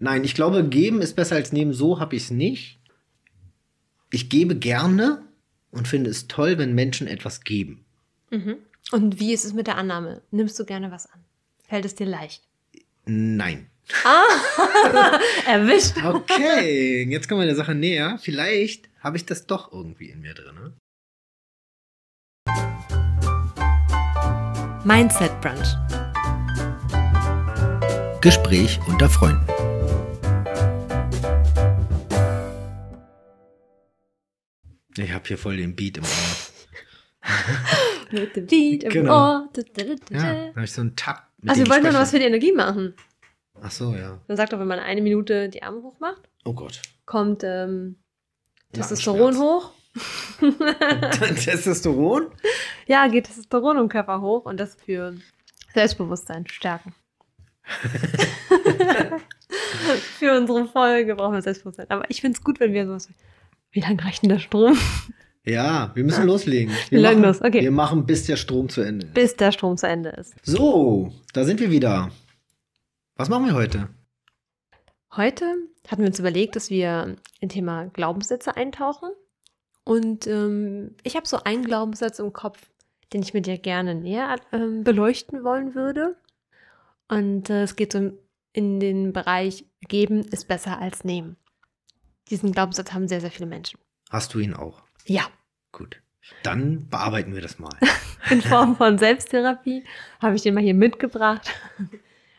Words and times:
nein, 0.00 0.24
ich 0.24 0.34
glaube, 0.34 0.68
geben 0.68 1.00
ist 1.00 1.14
besser 1.14 1.36
als 1.36 1.52
nehmen. 1.52 1.72
So 1.72 2.00
habe 2.00 2.16
ich 2.16 2.24
es 2.24 2.30
nicht. 2.30 2.80
Ich 4.10 4.28
gebe 4.28 4.56
gerne 4.56 5.22
und 5.70 5.86
finde 5.86 6.10
es 6.10 6.26
toll, 6.26 6.58
wenn 6.58 6.74
Menschen 6.74 7.06
etwas 7.06 7.42
geben. 7.42 7.84
Mhm. 8.30 8.56
Und 8.90 9.20
wie 9.20 9.32
ist 9.32 9.44
es 9.44 9.52
mit 9.52 9.68
der 9.68 9.76
Annahme? 9.76 10.22
Nimmst 10.32 10.58
du 10.58 10.64
gerne 10.64 10.90
was 10.90 11.06
an? 11.06 11.20
Fällt 11.68 11.84
es 11.84 11.94
dir 11.94 12.06
leicht? 12.06 12.42
Nein. 13.06 13.68
Ah, 14.04 15.18
erwischt. 15.46 15.96
Okay, 16.04 17.04
jetzt 17.08 17.28
kommen 17.28 17.40
wir 17.40 17.46
der 17.46 17.56
Sache 17.56 17.74
näher. 17.74 18.18
Vielleicht 18.20 18.88
habe 19.00 19.16
ich 19.16 19.26
das 19.26 19.46
doch 19.46 19.72
irgendwie 19.72 20.10
in 20.10 20.20
mir 20.20 20.34
drin. 20.34 20.54
Ne? 20.54 20.72
Mindset 24.84 25.40
Brunch. 25.40 25.76
Gespräch 28.20 28.78
unter 28.86 29.08
Freunden. 29.08 29.59
Ich 34.96 35.12
habe 35.12 35.26
hier 35.26 35.38
voll 35.38 35.56
den 35.56 35.74
Beat 35.76 35.98
im 35.98 36.04
Ohr. 36.04 36.10
Mit 38.10 38.34
dem 38.36 38.46
Beat 38.46 38.84
im 38.84 38.90
Genau. 38.90 39.12
Ohr. 39.12 39.48
Da, 39.52 39.62
da, 39.74 39.84
da, 39.84 39.94
da. 40.08 40.14
Ja, 40.16 40.22
da 40.46 40.48
habe 40.56 40.64
ich 40.64 40.72
so 40.72 40.80
einen 40.80 40.96
Takt. 40.96 41.22
mit 41.40 41.50
Also 41.50 41.62
wir 41.62 41.68
wollten 41.70 41.82
ich 41.84 41.88
doch 41.88 41.94
noch 41.94 42.00
was 42.02 42.10
für 42.10 42.18
die 42.18 42.24
Energie 42.26 42.52
machen. 42.52 42.94
Ach 43.62 43.70
so, 43.70 43.94
ja. 43.94 44.20
Man 44.26 44.36
sagt 44.36 44.52
doch, 44.52 44.58
wenn 44.58 44.66
man 44.68 44.78
eine 44.78 45.02
Minute 45.02 45.48
die 45.48 45.62
Arme 45.62 45.82
hoch 45.82 45.98
macht, 46.00 46.22
Oh 46.44 46.54
Gott. 46.54 46.80
kommt 47.04 47.42
ähm, 47.44 47.96
Testosteron 48.72 49.36
hoch. 49.38 49.72
Testosteron? 51.44 52.30
Ja, 52.86 53.06
geht 53.08 53.26
Testosteron 53.26 53.76
im 53.78 53.88
Körper 53.88 54.20
hoch 54.20 54.44
und 54.46 54.58
das 54.58 54.76
für 54.76 55.14
Selbstbewusstsein 55.74 56.46
stärken. 56.46 56.94
für 60.18 60.36
unsere 60.36 60.66
Folge 60.66 61.14
brauchen 61.14 61.34
wir 61.34 61.42
Selbstbewusstsein. 61.42 61.90
Aber 61.90 62.08
ich 62.10 62.20
finde 62.20 62.38
es 62.38 62.44
gut, 62.44 62.60
wenn 62.60 62.72
wir 62.72 62.86
sowas 62.86 63.08
wie, 63.72 63.80
lange 63.80 64.04
reicht 64.04 64.22
denn 64.22 64.30
der 64.30 64.38
Strom? 64.38 64.76
Ja, 65.44 65.90
wir 65.94 66.04
müssen 66.04 66.26
loslegen. 66.26 66.74
Wir 66.90 67.00
machen, 67.00 67.22
los, 67.22 67.40
okay. 67.40 67.62
Wir 67.62 67.70
machen, 67.70 68.04
bis 68.04 68.26
der 68.26 68.36
Strom 68.36 68.68
zu 68.68 68.82
Ende 68.82 69.06
ist. 69.06 69.14
Bis 69.14 69.36
der 69.36 69.52
Strom 69.52 69.76
zu 69.76 69.88
Ende 69.88 70.10
ist. 70.10 70.34
So, 70.42 71.12
da 71.32 71.44
sind 71.44 71.60
wir 71.60 71.70
wieder. 71.70 72.10
Was 73.16 73.28
machen 73.28 73.46
wir 73.46 73.54
heute? 73.54 73.88
Heute 75.16 75.44
hatten 75.88 76.02
wir 76.02 76.08
uns 76.08 76.18
überlegt, 76.18 76.56
dass 76.56 76.70
wir 76.70 77.16
in 77.40 77.48
Thema 77.48 77.86
Glaubenssätze 77.86 78.56
eintauchen. 78.56 79.10
Und 79.84 80.26
ähm, 80.26 80.94
ich 81.02 81.16
habe 81.16 81.26
so 81.26 81.42
einen 81.42 81.64
Glaubenssatz 81.64 82.18
im 82.18 82.32
Kopf, 82.32 82.58
den 83.12 83.22
ich 83.22 83.34
mit 83.34 83.46
dir 83.46 83.58
gerne 83.58 83.94
näher 83.94 84.36
ähm, 84.52 84.84
beleuchten 84.84 85.42
wollen 85.42 85.74
würde. 85.74 86.16
Und 87.08 87.50
äh, 87.50 87.62
es 87.62 87.76
geht 87.76 87.92
so 87.92 88.12
in 88.52 88.78
den 88.78 89.12
Bereich, 89.12 89.64
geben 89.88 90.22
ist 90.22 90.48
besser 90.48 90.78
als 90.78 91.02
nehmen. 91.02 91.36
Diesen 92.30 92.52
Glaubenssatz 92.52 92.92
haben 92.92 93.08
sehr, 93.08 93.20
sehr 93.20 93.30
viele 93.30 93.46
Menschen. 93.46 93.78
Hast 94.10 94.34
du 94.34 94.38
ihn 94.38 94.54
auch? 94.54 94.82
Ja, 95.06 95.28
Gut. 95.72 96.02
Dann 96.42 96.88
bearbeiten 96.88 97.34
wir 97.34 97.42
das 97.42 97.58
mal. 97.58 97.72
in 98.30 98.42
Form 98.42 98.76
von 98.76 98.98
Selbsttherapie 98.98 99.84
habe 100.20 100.36
ich 100.36 100.42
den 100.42 100.54
mal 100.54 100.62
hier 100.62 100.74
mitgebracht. 100.74 101.50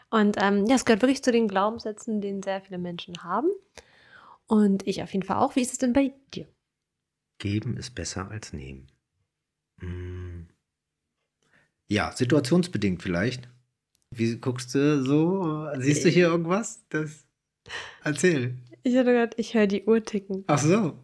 Und 0.10 0.38
ähm, 0.40 0.66
ja, 0.66 0.76
es 0.76 0.86
gehört 0.86 1.02
wirklich 1.02 1.24
zu 1.24 1.32
den 1.32 1.48
Glaubenssätzen, 1.48 2.22
den 2.22 2.44
sehr 2.44 2.62
viele 2.62 2.78
Menschen 2.78 3.24
haben. 3.24 3.50
Und 4.48 4.86
ich 4.88 5.02
auf 5.02 5.14
jeden 5.14 5.26
Fall 5.26 5.38
auch. 5.38 5.56
Wie 5.56 5.62
ist 5.62 5.72
es 5.72 5.78
denn 5.78 5.94
bei 5.94 6.14
dir? 6.34 6.48
Geben 7.40 7.78
ist 7.78 7.96
besser 7.96 8.30
als 8.30 8.54
nehmen. 8.54 8.88
Hm. 9.80 10.48
Ja, 11.88 12.12
situationsbedingt 12.12 13.02
vielleicht. 13.02 13.50
Wie 14.14 14.38
guckst 14.38 14.76
du 14.76 15.04
so? 15.04 15.68
Siehst 15.80 16.06
du 16.06 16.10
hier 16.10 16.28
irgendwas? 16.28 16.86
Das 16.90 17.26
erzähl. 18.04 18.58
Ich 18.84 18.96
hatte 18.98 19.12
gerade, 19.14 19.36
ich 19.38 19.54
höre 19.54 19.68
die 19.68 19.84
Uhr 19.86 20.04
ticken. 20.04 20.44
Ach 20.48 20.60
so. 20.60 20.98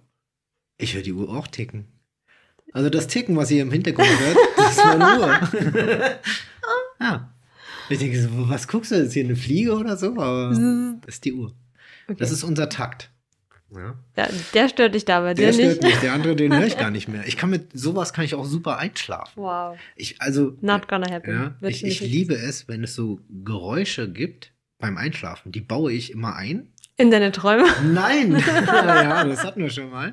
Ich 0.77 0.93
höre 0.95 1.01
die 1.03 1.13
Uhr 1.13 1.29
auch 1.29 1.47
ticken. 1.47 1.85
Also 2.73 2.89
das 2.89 3.07
Ticken, 3.07 3.35
was 3.37 3.49
ihr 3.49 3.61
im 3.61 3.71
Hintergrund 3.71 4.09
hört, 4.19 4.37
das 4.57 4.77
ist 4.77 4.85
meine 4.85 5.19
Uhr. 5.19 6.29
ja. 6.99 7.33
Ich 7.89 7.99
denke 7.99 8.21
so, 8.21 8.29
was 8.49 8.67
guckst 8.67 8.91
du 8.91 8.95
jetzt 8.95 9.13
hier, 9.13 9.23
eine 9.23 9.37
Fliege 9.37 9.73
oder 9.73 9.95
so? 9.95 10.07
Aber 10.17 10.49
das 10.49 11.15
ist 11.15 11.23
die 11.23 11.31
Uhr. 11.31 11.53
Okay. 12.09 12.17
Das 12.19 12.31
ist 12.31 12.43
unser 12.43 12.67
Takt. 12.67 13.09
Ja. 13.73 13.95
ja, 14.17 14.27
der 14.53 14.67
stört 14.67 14.93
dich 14.93 15.05
da 15.05 15.21
bei 15.21 15.33
Der 15.33 15.51
dir 15.51 15.53
stört 15.53 15.81
nicht. 15.83 15.93
mich, 15.93 15.99
der 16.01 16.11
andere, 16.11 16.35
den 16.35 16.53
höre 16.53 16.67
ich 16.67 16.77
gar 16.77 16.91
nicht 16.91 17.07
mehr. 17.07 17.25
Ich 17.25 17.37
kann 17.37 17.49
mit 17.49 17.69
sowas 17.73 18.11
kann 18.11 18.25
ich 18.25 18.35
auch 18.35 18.43
super 18.43 18.77
einschlafen. 18.77 19.31
Wow, 19.41 19.77
Ich, 19.95 20.21
also, 20.21 20.57
not 20.59 20.89
gonna 20.89 21.09
happen. 21.09 21.31
ja, 21.61 21.67
ich, 21.69 21.85
ich 21.85 22.01
liebe 22.01 22.35
es, 22.35 22.67
wenn 22.67 22.83
es 22.83 22.93
so 22.93 23.21
Geräusche 23.45 24.11
gibt 24.11 24.51
beim 24.79 24.97
Einschlafen. 24.97 25.53
Die 25.53 25.61
baue 25.61 25.93
ich 25.93 26.11
immer 26.11 26.35
ein. 26.35 26.73
In 26.97 27.11
deine 27.11 27.31
Träume. 27.31 27.65
Nein! 27.83 28.31
ja, 28.67 29.23
das 29.23 29.43
hatten 29.43 29.61
wir 29.61 29.69
schon 29.69 29.91
mal. 29.91 30.11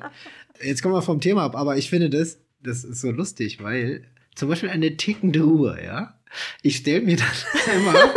Jetzt 0.61 0.83
kommen 0.83 0.93
wir 0.93 1.01
vom 1.01 1.19
Thema 1.19 1.43
ab, 1.43 1.55
aber 1.55 1.77
ich 1.77 1.89
finde 1.89 2.11
das, 2.11 2.37
das 2.61 2.83
ist 2.83 3.01
so 3.01 3.09
lustig, 3.09 3.61
weil 3.61 4.05
zum 4.35 4.49
Beispiel 4.49 4.69
eine 4.69 4.95
tickende 4.95 5.45
Uhr, 5.45 5.81
ja. 5.81 6.19
Ich 6.61 6.77
stelle 6.77 7.01
mir 7.01 7.17
dann 7.17 7.27
immer, 7.75 8.13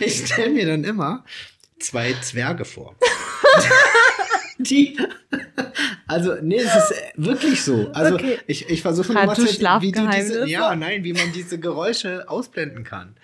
ich 0.00 0.26
stelle 0.26 0.50
mir 0.50 0.66
dann 0.66 0.84
immer 0.84 1.24
zwei 1.78 2.14
Zwerge 2.14 2.64
vor. 2.64 2.96
Die, 4.58 4.96
also, 6.06 6.34
nee, 6.42 6.56
es 6.56 6.74
ist 6.74 6.94
wirklich 7.16 7.62
so. 7.62 7.90
Also, 7.92 8.14
Okay. 8.16 8.38
ich, 8.46 8.68
ich 8.68 8.82
versuche 8.82 9.12
du 9.12 9.34
zu 9.34 9.46
wie 9.82 9.92
du 9.92 10.08
diese, 10.08 10.46
ja, 10.48 10.74
nein, 10.76 11.04
wie 11.04 11.12
man 11.12 11.32
diese 11.32 11.58
Geräusche 11.58 12.28
ausblenden 12.28 12.84
kann. 12.84 13.16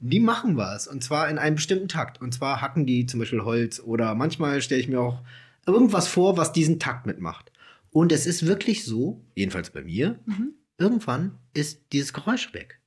Die 0.00 0.20
machen 0.20 0.56
was 0.56 0.86
und 0.88 1.02
zwar 1.02 1.28
in 1.28 1.38
einem 1.38 1.56
bestimmten 1.56 1.88
Takt. 1.88 2.20
Und 2.20 2.32
zwar 2.32 2.60
hacken 2.60 2.86
die 2.86 3.06
zum 3.06 3.20
Beispiel 3.20 3.42
Holz 3.42 3.80
oder 3.80 4.14
manchmal 4.14 4.60
stelle 4.62 4.80
ich 4.80 4.88
mir 4.88 5.00
auch 5.00 5.20
irgendwas 5.66 6.08
vor, 6.08 6.36
was 6.36 6.52
diesen 6.52 6.78
Takt 6.78 7.06
mitmacht. 7.06 7.50
Und 7.90 8.12
es 8.12 8.26
ist 8.26 8.46
wirklich 8.46 8.84
so, 8.84 9.20
jedenfalls 9.34 9.70
bei 9.70 9.82
mir, 9.82 10.18
Mhm. 10.26 10.52
irgendwann 10.78 11.38
ist 11.54 11.80
dieses 11.92 12.12
Geräusch 12.12 12.52
weg. 12.54 12.80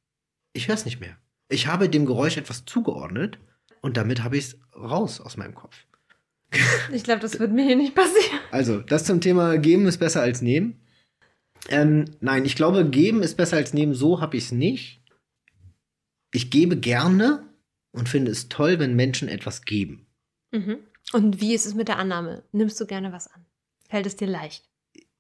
Ich 0.54 0.68
höre 0.68 0.76
es 0.76 0.86
nicht 0.86 1.00
mehr. 1.00 1.18
Ich 1.50 1.68
habe 1.68 1.90
dem 1.90 2.06
Geräusch 2.06 2.38
etwas 2.38 2.66
zugeordnet 2.66 3.38
und 3.82 3.98
damit 3.98 4.24
habe 4.24 4.38
ich 4.38 4.46
es 4.46 4.58
raus 4.76 5.20
aus 5.20 5.36
meinem 5.38 5.56
Kopf. 5.56 5.76
Ich 6.92 7.04
glaube, 7.04 7.22
das 7.22 7.40
wird 7.40 7.54
mir 7.54 7.64
hier 7.66 7.78
nicht 7.78 7.96
passieren. 7.96 8.40
Also, 8.52 8.82
das 8.82 9.06
zum 9.06 9.22
Thema 9.22 9.58
geben 9.58 9.88
ist 9.88 9.98
besser 9.98 10.22
als 10.22 10.42
nehmen. 10.42 10.82
Ähm, 11.70 12.06
nein, 12.20 12.44
ich 12.46 12.56
glaube, 12.56 12.90
geben 12.90 13.24
ist 13.24 13.38
besser 13.38 13.58
als 13.58 13.74
nehmen. 13.74 13.94
So 13.94 14.20
habe 14.20 14.36
ich 14.36 14.46
es 14.46 14.52
nicht. 14.52 15.02
Ich 16.34 16.50
gebe 16.50 16.78
gerne 16.78 17.46
und 17.92 18.10
finde 18.10 18.32
es 18.32 18.50
toll, 18.50 18.80
wenn 18.80 18.96
Menschen 18.96 19.28
etwas 19.28 19.64
geben. 19.64 20.08
Mhm. 20.52 20.80
Und 21.14 21.42
wie 21.42 21.54
ist 21.54 21.66
es 21.66 21.76
mit 21.76 21.88
der 21.88 21.98
Annahme? 21.98 22.44
Nimmst 22.52 22.80
du 22.80 22.86
gerne 22.86 23.12
was 23.12 23.28
an? 23.28 23.46
Fällt 23.90 24.06
es 24.06 24.16
dir 24.16 24.28
leicht? 24.28 24.70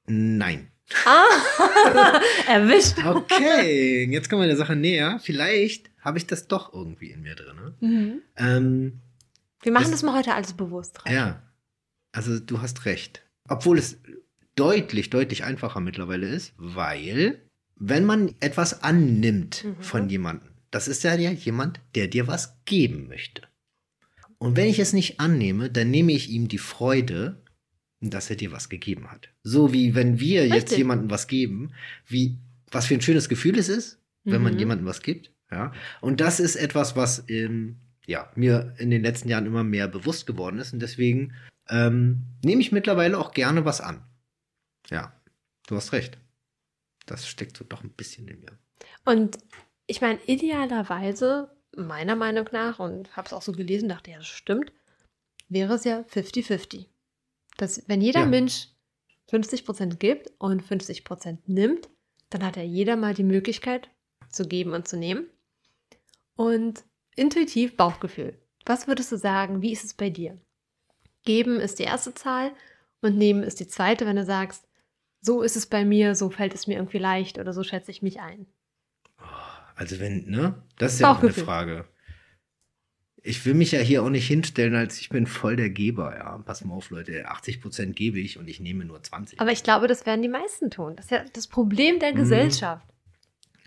Nein. 0.08 0.72
Ah, 1.06 2.19
erwischt. 2.48 2.98
Okay, 3.06 4.06
jetzt 4.09 4.30
kommen 4.30 4.42
wir 4.42 4.48
der 4.48 4.58
Sache 4.58 4.75
näher. 4.75 5.19
Vielleicht 5.22 5.90
habe 6.02 6.18
ich 6.18 6.28
das 6.28 6.48
doch 6.48 6.74
irgendwie 6.74 7.12
in 7.12 7.22
mir 7.22 7.36
drin. 7.36 7.56
Ne? 7.56 7.74
Mhm. 7.80 8.22
Ähm, 8.38 9.02
Wir 9.63 9.72
machen 9.72 9.83
Das- 9.83 9.91
das 9.91 10.03
mal 10.03 10.17
heute 10.17 10.33
alles 10.33 10.53
bewusst 10.53 11.05
rein. 11.05 11.13
ja, 11.13 11.44
also 12.11 12.39
du 12.39 12.61
hast 12.61 12.85
recht. 12.85 13.23
Obwohl 13.47 13.77
es 13.77 13.97
deutlich, 14.55 15.09
deutlich 15.09 15.44
einfacher 15.44 15.79
mittlerweile 15.79 16.27
ist, 16.27 16.53
weil 16.57 17.41
wenn 17.75 18.05
man 18.05 18.35
etwas 18.39 18.83
annimmt 18.83 19.63
Mhm. 19.63 19.81
von 19.81 20.09
jemandem, 20.09 20.50
das 20.71 20.88
ist 20.88 21.03
ja 21.03 21.13
jemand, 21.16 21.79
der 21.95 22.07
dir 22.07 22.27
was 22.27 22.55
geben 22.66 23.07
möchte. 23.07 23.44
Und 24.38 24.55
wenn 24.57 24.67
ich 24.67 24.79
es 24.79 24.94
nicht 24.94 25.19
annehme, 25.19 25.69
dann 25.69 25.91
nehme 25.91 26.11
ich 26.13 26.29
ihm 26.29 26.47
die 26.47 26.57
Freude, 26.57 27.41
dass 28.00 28.29
er 28.29 28.35
dir 28.35 28.51
was 28.51 28.69
gegeben 28.69 29.11
hat. 29.11 29.29
So 29.44 29.73
wie 29.73 29.94
wenn 29.94 30.19
wir 30.19 30.47
jetzt 30.47 30.63
Richtig. 30.63 30.77
jemandem 30.79 31.11
was 31.11 31.27
geben, 31.27 31.71
wie 32.07 32.38
was 32.71 32.88
für 32.88 32.95
ein 32.95 33.01
schönes 33.01 33.29
Gefühl 33.29 33.57
es 33.59 33.69
ist, 33.69 34.00
wenn 34.23 34.41
man 34.41 34.53
Mhm. 34.53 34.59
jemandem 34.59 34.88
was 34.88 35.01
gibt. 35.01 35.31
Ja. 35.51 35.73
Und 36.00 36.21
das 36.21 36.39
ist 36.39 36.55
etwas, 36.55 36.95
was 36.95 37.23
ähm, 37.27 37.75
ja, 38.11 38.31
mir 38.35 38.75
in 38.77 38.91
den 38.91 39.01
letzten 39.01 39.29
Jahren 39.29 39.45
immer 39.45 39.63
mehr 39.63 39.88
bewusst 39.88 40.27
geworden 40.27 40.59
ist. 40.59 40.74
Und 40.74 40.80
deswegen 40.81 41.33
ähm, 41.69 42.24
nehme 42.44 42.62
ich 42.62 42.71
mittlerweile 42.71 43.18
auch 43.18 43.31
gerne 43.31 43.65
was 43.65 43.81
an. 43.81 44.03
Ja, 44.89 45.13
du 45.68 45.75
hast 45.75 45.94
recht. 45.94 46.18
Das 47.06 47.27
steckt 47.27 47.57
so 47.57 47.63
doch 47.63 47.83
ein 47.83 47.91
bisschen 47.94 48.27
in 48.27 48.41
mir. 48.41 48.57
Und 49.06 49.38
ich 49.88 50.01
meine, 50.01 50.19
idealerweise, 50.25 51.50
meiner 51.75 52.15
Meinung 52.15 52.47
nach, 52.51 52.80
und 52.80 53.15
habe 53.15 53.27
es 53.27 53.33
auch 53.33 53.41
so 53.41 53.53
gelesen, 53.53 53.89
dachte, 53.89 54.12
ja, 54.12 54.18
das 54.18 54.27
stimmt, 54.27 54.71
wäre 55.50 55.74
es 55.75 55.86
ja 55.86 56.01
50-50. 56.01 56.88
Dass, 57.57 57.88
wenn 57.88 58.01
jeder 58.01 58.21
Ja. 58.21 58.25
Mensch 58.25 58.68
50% 59.31 59.95
gibt 59.95 60.31
und 60.38 60.62
50% 60.62 61.39
nimmt, 61.47 61.89
dann 62.30 62.45
hat 62.45 62.57
ja 62.57 62.63
jeder 62.63 62.95
mal 62.97 63.13
die 63.13 63.24
Möglichkeit 63.24 63.89
zu 64.30 64.47
geben 64.47 64.74
und 64.74 64.88
zu 64.88 64.97
nehmen. 64.97 65.27
Und 66.36 66.83
intuitiv 67.16 67.75
Bauchgefühl. 67.78 68.38
Was 68.66 68.88
würdest 68.88 69.12
du 69.12 69.18
sagen? 69.18 69.62
Wie 69.62 69.72
ist 69.72 69.84
es 69.84 69.94
bei 69.94 70.10
dir? 70.10 70.38
Geben 71.25 71.60
ist 71.60 71.80
die 71.80 71.84
erste 71.84 72.13
Zahl 72.13 72.52
und 73.02 73.18
nehmen 73.18 73.44
ist 73.44 73.60
die 73.60 73.68
zweite, 73.68 74.06
wenn 74.06 74.16
du 74.16 74.25
sagst, 74.25 74.68
so 75.22 75.42
ist 75.44 75.56
es 75.56 75.68
bei 75.68 75.86
mir, 75.86 76.16
so 76.16 76.30
fällt 76.30 76.54
es 76.56 76.68
mir 76.68 76.75
irgendwie 76.75 76.98
leicht 76.98 77.38
oder 77.38 77.54
so 77.54 77.63
schätze 77.63 77.92
ich 77.92 78.02
mich 78.02 78.19
ein. 78.19 78.48
Also 79.75 80.00
wenn, 80.00 80.25
ne? 80.30 80.62
Das 80.78 80.94
ist 80.94 81.00
ja 81.02 81.12
auch 81.12 81.22
eine. 81.22 81.31
Frage. 81.34 81.86
ich 83.24 83.46
will 83.46 83.54
mich 83.54 83.72
ja 83.72 83.80
hier 83.80 84.04
auch 84.04 84.10
nicht 84.10 84.28
hinstellen, 84.28 84.75
als 84.75 85.00
ich 85.00 85.10
bin 85.10 85.28
voll 85.28 85.56
der 85.56 85.69
Geber. 85.69 86.16
Ja, 86.16 86.38
pass 86.40 86.63
mal 86.63 86.74
auf, 86.74 86.90
Leute, 86.90 87.28
80 87.28 87.62
Prozent 87.62 87.96
gebe 87.96 88.19
ich 88.19 88.38
und 88.38 88.48
ich 88.48 88.60
nehme 88.60 88.86
nur 88.86 89.02
20. 89.02 89.40
Aber 89.40 89.52
ich 89.52 89.63
glaube, 89.63 89.88
das 89.88 90.06
werden 90.06 90.22
die 90.22 90.28
meisten 90.28 90.69
tun. 90.72 90.96
Das 90.96 91.06
ist 91.06 91.12
ja 91.12 91.24
das 91.34 91.48
Problem 91.48 92.00
der 92.00 92.13
Mhm. 92.13 92.18
Gesellschaft. 92.18 92.86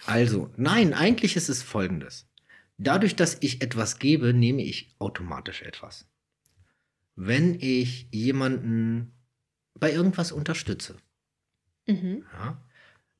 Also, 0.06 0.50
nein, 0.56 0.92
eigentlich 0.92 1.36
ist 1.36 1.48
es 1.48 1.62
folgendes. 1.62 2.28
Dadurch, 2.78 3.14
dass 3.16 3.38
ich 3.40 3.62
etwas 3.62 3.98
gebe, 3.98 4.32
nehme 4.34 4.62
ich 4.62 4.94
automatisch 4.98 5.62
etwas. 5.62 6.06
Wenn 7.16 7.54
ich 7.60 8.08
jemanden 8.10 9.12
bei 9.78 9.92
irgendwas 9.92 10.32
unterstütze, 10.32 10.96
Mhm. 11.86 12.24
ja, 12.32 12.60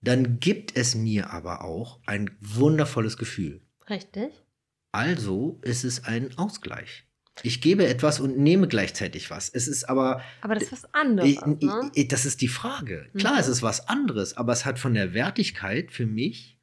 dann 0.00 0.40
gibt 0.40 0.76
es 0.76 0.94
mir 0.94 1.30
aber 1.30 1.62
auch 1.64 2.00
ein 2.06 2.30
wundervolles 2.40 3.16
Gefühl. 3.18 3.60
Richtig. 3.88 4.32
Also 4.92 5.60
ist 5.62 5.84
es 5.84 6.04
ein 6.04 6.36
Ausgleich. 6.38 7.04
Ich 7.42 7.60
gebe 7.60 7.86
etwas 7.86 8.20
und 8.20 8.38
nehme 8.38 8.68
gleichzeitig 8.68 9.28
was. 9.28 9.48
Es 9.48 9.66
ist 9.68 9.84
aber, 9.88 10.22
Aber 10.40 10.54
das 10.54 10.64
ist 10.64 10.72
was 10.72 10.94
anderes. 10.94 11.30
ich, 11.30 11.40
ne? 11.44 11.90
ich, 11.94 12.08
das 12.08 12.24
ist 12.26 12.40
die 12.40 12.48
Frage. 12.48 13.10
Klar, 13.16 13.34
Mhm. 13.34 13.40
es 13.40 13.48
ist 13.48 13.62
was 13.62 13.88
anderes, 13.88 14.36
aber 14.36 14.52
es 14.52 14.64
hat 14.64 14.78
von 14.78 14.94
der 14.94 15.14
Wertigkeit 15.14 15.90
für 15.90 16.06
mich 16.06 16.58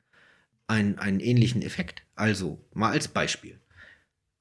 einen, 0.67 0.97
einen 0.97 1.19
ähnlichen 1.19 1.61
Effekt. 1.61 2.03
Also, 2.21 2.63
mal 2.75 2.91
als 2.91 3.07
Beispiel. 3.07 3.59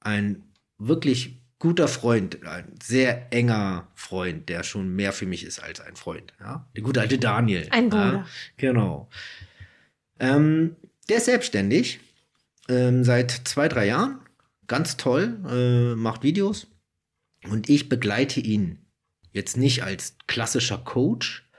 Ein 0.01 0.43
wirklich 0.77 1.41
guter 1.57 1.87
Freund, 1.87 2.45
ein 2.45 2.75
sehr 2.79 3.33
enger 3.33 3.87
Freund, 3.95 4.49
der 4.49 4.61
schon 4.61 4.95
mehr 4.95 5.11
für 5.11 5.25
mich 5.25 5.43
ist 5.43 5.57
als 5.63 5.81
ein 5.81 5.95
Freund. 5.95 6.31
Ja? 6.39 6.69
Der 6.75 6.83
gute 6.83 7.01
alte 7.01 7.17
Daniel. 7.17 7.67
Ein 7.71 7.89
Ja? 7.89 7.89
Bruder. 7.89 8.27
Genau. 8.57 9.09
Ähm, 10.19 10.75
der 11.09 11.17
ist 11.17 11.25
selbstständig 11.25 11.99
ähm, 12.69 13.03
seit 13.03 13.31
zwei, 13.31 13.67
drei 13.67 13.87
Jahren. 13.87 14.19
Ganz 14.67 14.97
toll, 14.97 15.39
äh, 15.49 15.95
macht 15.95 16.21
Videos. 16.21 16.67
Und 17.49 17.67
ich 17.67 17.89
begleite 17.89 18.41
ihn 18.41 18.85
jetzt 19.33 19.57
nicht 19.57 19.81
als 19.83 20.17
klassischer 20.27 20.77
Coach, 20.77 21.49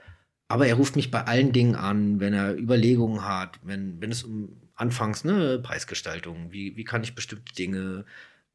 aber 0.47 0.67
er 0.67 0.75
ruft 0.75 0.95
mich 0.95 1.11
bei 1.11 1.25
allen 1.25 1.51
Dingen 1.51 1.75
an, 1.75 2.21
wenn 2.21 2.33
er 2.33 2.57
Überlegungen 2.57 3.27
hat, 3.27 3.59
wenn, 3.63 3.99
wenn 3.99 4.11
es 4.11 4.23
um 4.23 4.62
anfangs 4.75 5.23
ne, 5.23 5.59
Preisgestaltung, 5.59 6.51
wie, 6.51 6.75
wie 6.75 6.83
kann 6.83 7.03
ich 7.03 7.15
bestimmte 7.15 7.53
Dinge 7.53 8.05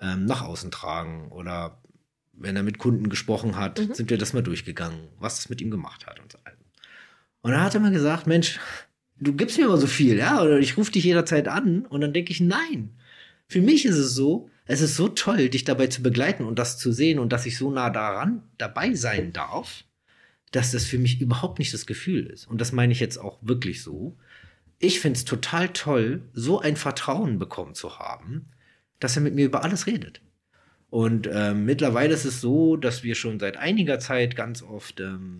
ähm, 0.01 0.25
nach 0.25 0.43
außen 0.43 0.71
tragen 0.71 1.29
oder 1.29 1.81
wenn 2.33 2.57
er 2.57 2.63
mit 2.63 2.79
Kunden 2.79 3.09
gesprochen 3.09 3.57
hat, 3.57 3.81
Mhm. 3.81 3.95
sind 3.95 4.11
wir 4.11 4.19
das 4.19 4.33
mal 4.33 4.43
durchgegangen, 4.43 5.09
was 5.19 5.41
es 5.41 5.49
mit 5.49 5.61
ihm 5.61 5.71
gemacht 5.71 6.07
hat 6.07 6.21
und 6.21 6.31
so. 6.33 6.39
Und 7.43 7.53
dann 7.53 7.63
hat 7.63 7.75
er 7.75 7.81
mir 7.81 7.91
gesagt, 7.91 8.27
Mensch, 8.27 8.59
du 9.21 9.33
gibst 9.33 9.59
mir 9.59 9.65
immer 9.65 9.77
so 9.79 9.87
viel, 9.87 10.19
ja, 10.19 10.43
oder 10.43 10.59
ich 10.59 10.77
rufe 10.77 10.93
dich 10.93 11.05
jederzeit 11.05 11.49
an 11.49 11.85
und 11.87 12.01
dann 12.01 12.13
denke 12.13 12.33
ich, 12.33 12.41
nein. 12.41 12.91
Für 13.49 13.61
mich 13.63 13.87
ist 13.87 13.97
es 13.97 14.15
so, 14.15 14.51
es 14.67 14.83
ist 14.83 14.97
so 14.97 15.09
toll, 15.09 15.49
dich 15.49 15.65
dabei 15.65 15.87
zu 15.87 16.03
begleiten 16.03 16.45
und 16.45 16.59
das 16.59 16.79
zu 16.79 16.93
sehen 16.93 17.19
und 17.19 17.33
dass 17.33 17.47
ich 17.47 17.57
so 17.57 17.71
nah 17.71 17.89
daran 17.91 18.43
dabei 18.59 18.95
sein 18.95 19.33
darf, 19.33 19.85
dass 20.53 20.71
das 20.73 20.85
für 20.85 20.99
mich 20.99 21.21
überhaupt 21.21 21.59
nicht 21.59 21.73
das 21.73 21.87
Gefühl 21.87 22.27
ist. 22.27 22.47
Und 22.47 22.61
das 22.61 22.73
meine 22.73 22.93
ich 22.93 23.01
jetzt 23.01 23.17
auch 23.19 23.39
wirklich 23.41 23.83
so. 23.83 24.17
Ich 24.79 25.01
finde 25.01 25.17
es 25.19 25.25
total 25.25 25.71
toll, 25.71 26.23
so 26.33 26.61
ein 26.61 26.77
Vertrauen 26.77 27.39
bekommen 27.39 27.75
zu 27.75 27.99
haben, 27.99 28.51
dass 29.01 29.17
er 29.17 29.23
mit 29.23 29.35
mir 29.35 29.47
über 29.47 29.65
alles 29.65 29.87
redet. 29.87 30.21
Und 30.91 31.29
ähm, 31.31 31.65
mittlerweile 31.65 32.15
ist 32.15 32.25
es 32.25 32.41
so, 32.41 32.77
dass 32.77 33.03
wir 33.03 33.15
schon 33.15 33.39
seit 33.39 33.57
einiger 33.57 33.99
Zeit 33.99 34.37
ganz 34.37 34.63
oft 34.63 35.01
ähm, 35.01 35.39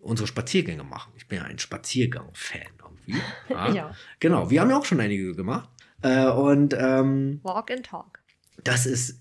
unsere 0.00 0.26
Spaziergänge 0.26 0.84
machen. 0.84 1.12
Ich 1.16 1.28
bin 1.28 1.38
ja 1.38 1.44
ein 1.44 1.58
Spaziergang-Fan 1.58 2.60
irgendwie. 2.82 3.20
Ja. 3.48 3.72
Ja. 3.72 3.94
Genau, 4.20 4.50
wir 4.50 4.60
haben 4.60 4.70
ja 4.70 4.76
auch 4.78 4.84
schon 4.84 5.00
einige 5.00 5.34
gemacht. 5.34 5.68
Äh, 6.02 6.26
und 6.28 6.74
ähm, 6.78 7.40
Walk 7.42 7.70
and 7.70 7.86
talk. 7.86 8.20
das 8.64 8.86
ist 8.86 9.20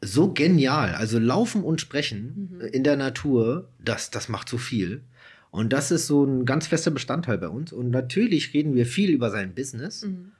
so 0.00 0.32
genial. 0.32 0.94
Also 0.94 1.18
laufen 1.18 1.62
und 1.62 1.80
sprechen 1.80 2.50
Mhm. 2.52 2.60
in 2.72 2.84
der 2.84 2.96
Natur, 2.96 3.68
das, 3.78 4.10
das 4.10 4.28
macht 4.28 4.48
so 4.48 4.58
viel. 4.58 5.04
Und 5.50 5.72
das 5.72 5.90
ist 5.90 6.06
so 6.06 6.24
ein 6.24 6.44
ganz 6.44 6.66
fester 6.68 6.90
Bestandteil 6.90 7.38
bei 7.38 7.48
uns. 7.48 7.72
Und 7.72 7.90
natürlich 7.90 8.54
reden 8.54 8.74
wir 8.74 8.86
viel 8.86 9.10
über 9.10 9.30
sein 9.30 9.54
Business, 9.54 10.02
Mhm. 10.04 10.32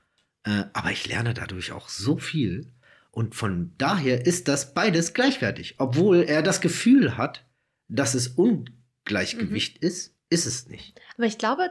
äh, 0.43 0.63
aber 0.73 0.91
ich 0.91 1.07
lerne 1.07 1.33
dadurch 1.33 1.71
auch 1.71 1.89
so 1.89 2.17
viel. 2.17 2.71
Und 3.11 3.35
von 3.35 3.73
daher 3.77 4.25
ist 4.25 4.47
das 4.47 4.73
beides 4.73 5.13
gleichwertig. 5.13 5.75
Obwohl 5.79 6.23
er 6.23 6.41
das 6.41 6.61
Gefühl 6.61 7.17
hat, 7.17 7.45
dass 7.89 8.13
es 8.15 8.29
Ungleichgewicht 8.29 9.81
Mhm. 9.81 9.87
ist, 9.87 10.15
ist 10.29 10.45
es 10.45 10.67
nicht. 10.69 10.99
Aber 11.17 11.25
ich 11.25 11.37
glaube, 11.37 11.69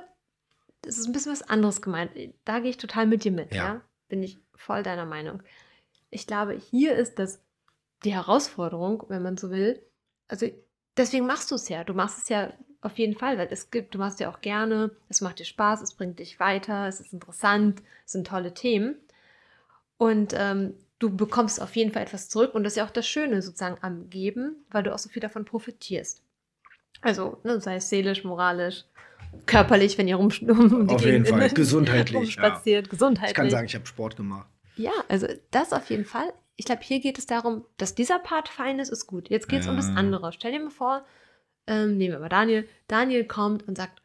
das 0.83 0.99
ist 0.99 1.07
ein 1.07 1.13
bisschen 1.13 1.33
was 1.33 1.43
anderes 1.43 1.81
gemeint. 1.83 2.11
Da 2.45 2.61
gehe 2.61 2.71
ich 2.71 2.77
total 2.77 3.07
mit 3.07 3.25
dir 3.25 3.33
mit, 3.33 3.55
Ja. 3.55 3.65
ja. 3.65 3.81
Bin 4.09 4.23
ich 4.23 4.39
voll 4.55 4.83
deiner 4.83 5.07
Meinung. 5.07 5.43
Ich 6.11 6.27
glaube, 6.27 6.53
hier 6.55 6.95
ist 6.97 7.19
das 7.19 7.41
die 8.05 8.13
Herausforderung, 8.13 9.05
wenn 9.09 9.23
man 9.23 9.37
so 9.37 9.51
will. 9.51 9.81
Also 10.29 10.47
deswegen 10.97 11.27
machst 11.27 11.51
du 11.51 11.55
es 11.55 11.69
ja. 11.69 11.85
Du 11.85 11.95
machst 11.95 12.19
es 12.19 12.29
ja 12.29 12.53
auf 12.83 12.99
jeden 12.99 13.15
Fall, 13.17 13.37
weil 13.39 13.49
es 13.51 13.71
gibt, 13.71 13.95
du 13.95 13.99
machst 13.99 14.21
ja 14.21 14.31
auch 14.31 14.41
gerne, 14.41 14.91
es 15.09 15.21
macht 15.21 15.39
dir 15.39 15.45
Spaß, 15.45 15.83
es 15.83 15.95
bringt 15.95 16.19
dich 16.19 16.41
weiter, 16.41 16.89
es 16.89 17.01
ist 17.01 17.13
interessant, 17.13 17.83
es 18.07 18.13
sind 18.13 18.27
tolle 18.27 18.55
Themen. 18.55 18.97
Und 19.99 20.33
ähm, 20.35 20.75
du 20.99 21.15
bekommst 21.15 21.61
auf 21.61 21.77
jeden 21.77 21.93
Fall 21.93 22.03
etwas 22.03 22.29
zurück. 22.29 22.55
Und 22.55 22.65
das 22.65 22.73
ist 22.73 22.77
ja 22.77 22.87
auch 22.87 22.91
das 22.91 23.07
Schöne 23.07 23.43
sozusagen 23.43 23.77
am 23.83 24.09
Geben, 24.09 24.65
weil 24.71 24.83
du 24.83 24.95
auch 24.95 24.99
so 24.99 25.09
viel 25.09 25.21
davon 25.21 25.45
profitierst. 25.45 26.23
Also, 27.03 27.39
ne, 27.45 27.61
sei 27.61 27.77
es 27.77 27.89
seelisch, 27.89 28.25
moralisch, 28.25 28.85
körperlich, 29.47 29.99
wenn 29.99 30.09
ihr 30.09 30.17
rum, 30.17 30.31
um 30.49 30.87
die 30.87 30.95
Auf 30.95 31.05
jeden 31.05 31.27
Fall. 31.27 31.49
Gesundheitlich, 31.51 32.17
rumspaziert, 32.17 32.89
gesundheitlich. 32.89 33.31
Ich 33.31 33.37
kann 33.37 33.51
sagen, 33.51 33.67
ich 33.67 33.75
habe 33.75 33.87
Sport 33.87 34.17
gemacht. 34.17 34.49
Ja, 34.77 34.93
also 35.09 35.27
das 35.51 35.73
auf 35.73 35.89
jeden 35.91 36.05
Fall. 36.05 36.33
Ich 36.57 36.67
glaube, 36.67 36.83
hier 36.83 37.01
geht 37.01 37.19
es 37.19 37.27
darum, 37.27 37.65
dass 37.79 37.95
dieser 37.95 38.19
Part 38.19 38.49
fein 38.49 38.79
ist, 38.79 38.91
ist 38.91 39.07
gut. 39.07 39.31
Jetzt 39.31 39.49
geht 39.49 39.63
es 39.63 39.69
um 39.69 39.77
das 39.77 39.89
Ja. 39.89 39.95
andere. 39.95 40.33
Stell 40.33 40.53
dir 40.53 40.61
mal 40.61 40.71
vor, 40.71 41.05
ähm, 41.67 41.97
nehmen 41.99 42.15
wir 42.15 42.21
mal 42.21 42.29
Daniel. 42.29 42.69
Daniel 42.89 43.25
kommt 43.27 43.67
und 43.69 43.77
sagt, 43.77 44.03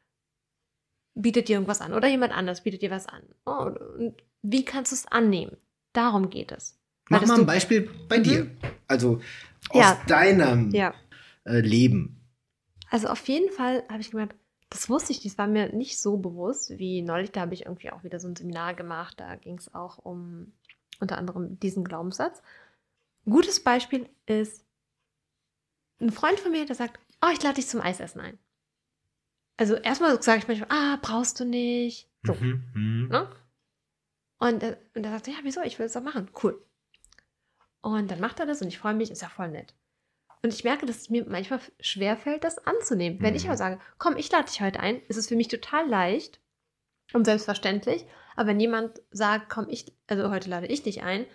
bietet 1.15 1.47
dir 1.47 1.53
irgendwas 1.53 1.81
an. 1.81 1.93
Oder 1.93 2.07
jemand 2.07 2.33
anders 2.33 2.63
bietet 2.63 2.81
dir 2.81 2.91
was 2.91 3.07
an. 3.07 3.23
Oh, 3.45 3.71
und 3.97 4.15
wie 4.41 4.65
kannst 4.65 4.91
du 4.91 4.95
es 4.95 5.05
annehmen? 5.07 5.57
Darum 5.93 6.29
geht 6.29 6.51
es. 6.51 6.77
Mach 7.09 7.21
das 7.21 7.29
mal 7.29 7.39
ein 7.39 7.45
Beispiel 7.45 7.89
bei 8.09 8.19
Mhm. 8.19 8.23
dir. 8.23 8.51
Also 8.87 9.21
aus 9.69 9.79
Ja. 9.79 10.01
deinem 10.07 10.71
Ja. 10.71 10.93
äh, 11.45 11.59
Leben. 11.59 12.19
Also 12.89 13.07
auf 13.07 13.27
jeden 13.27 13.51
Fall 13.51 13.83
habe 13.89 14.01
ich 14.01 14.11
gemerkt, 14.11 14.35
das 14.69 14.89
wusste 14.89 15.11
ich, 15.11 15.21
das 15.23 15.37
war 15.37 15.47
mir 15.47 15.73
nicht 15.73 15.99
so 15.99 16.17
bewusst 16.17 16.71
wie 16.77 17.01
neulich. 17.01 17.31
Da 17.31 17.41
habe 17.41 17.53
ich 17.53 17.65
irgendwie 17.65 17.91
auch 17.91 18.03
wieder 18.03 18.19
so 18.19 18.27
ein 18.27 18.35
Seminar 18.35 18.73
gemacht. 18.73 19.19
Da 19.19 19.35
ging 19.35 19.57
es 19.57 19.73
auch 19.73 19.99
um 19.99 20.51
unter 20.99 21.17
anderem 21.17 21.59
diesen 21.59 21.83
Glaubenssatz. 21.83 22.41
Ein 23.25 23.31
gutes 23.31 23.63
Beispiel 23.63 24.09
ist 24.25 24.65
ein 25.99 26.11
Freund 26.11 26.39
von 26.39 26.51
mir, 26.51 26.65
der 26.65 26.75
sagt, 26.75 26.99
oh, 27.21 27.29
ich 27.33 27.41
lade 27.43 27.55
dich 27.55 27.67
zum 27.67 27.81
Eisessen 27.81 28.21
ein. 28.21 28.37
Also 29.57 29.75
erstmal 29.75 30.21
sage 30.21 30.39
ich 30.39 30.47
manchmal, 30.47 30.69
ah, 30.71 30.97
brauchst 31.01 31.39
du 31.39 31.45
nicht. 31.45 32.09
So. 32.23 32.33
Mhm. 32.33 32.63
Mhm. 32.73 33.07
Ne? 33.09 33.29
Und, 34.39 34.63
er- 34.63 34.77
und 34.95 35.03
er 35.05 35.11
sagt, 35.11 35.27
ja, 35.27 35.35
wieso? 35.43 35.61
Ich 35.61 35.79
will 35.79 35.85
es 35.85 35.93
doch 35.93 36.01
machen. 36.03 36.29
Cool. 36.43 36.61
Und 37.81 38.09
dann 38.11 38.19
macht 38.19 38.39
er 38.39 38.45
das 38.45 38.61
und 38.61 38.67
ich 38.67 38.79
freue 38.79 38.93
mich, 38.95 39.11
ist 39.11 39.21
ja 39.21 39.29
voll 39.29 39.49
nett. 39.49 39.73
Und 40.43 40.53
ich 40.53 40.63
merke, 40.63 40.85
dass 40.85 40.97
es 40.97 41.09
mir 41.09 41.25
manchmal 41.27 41.59
schwerfällt, 41.79 42.43
das 42.43 42.57
anzunehmen. 42.67 43.21
Wenn 43.21 43.35
ich 43.35 43.43
Mhm. 43.43 43.49
aber 43.49 43.57
sage, 43.57 43.79
komm, 43.97 44.17
ich 44.17 44.31
lade 44.31 44.45
dich 44.49 44.61
heute 44.61 44.79
ein, 44.79 45.01
ist 45.07 45.17
es 45.17 45.27
für 45.27 45.35
mich 45.35 45.47
total 45.47 45.87
leicht 45.87 46.39
und 47.13 47.25
selbstverständlich. 47.25 48.05
Aber 48.35 48.47
wenn 48.49 48.59
jemand 48.59 49.01
sagt, 49.11 49.49
komm, 49.49 49.67
ich, 49.69 49.93
also 50.07 50.29
heute 50.29 50.49
lade 50.49 50.67
ich 50.67 50.83
dich 50.83 51.03
ein, 51.03 51.25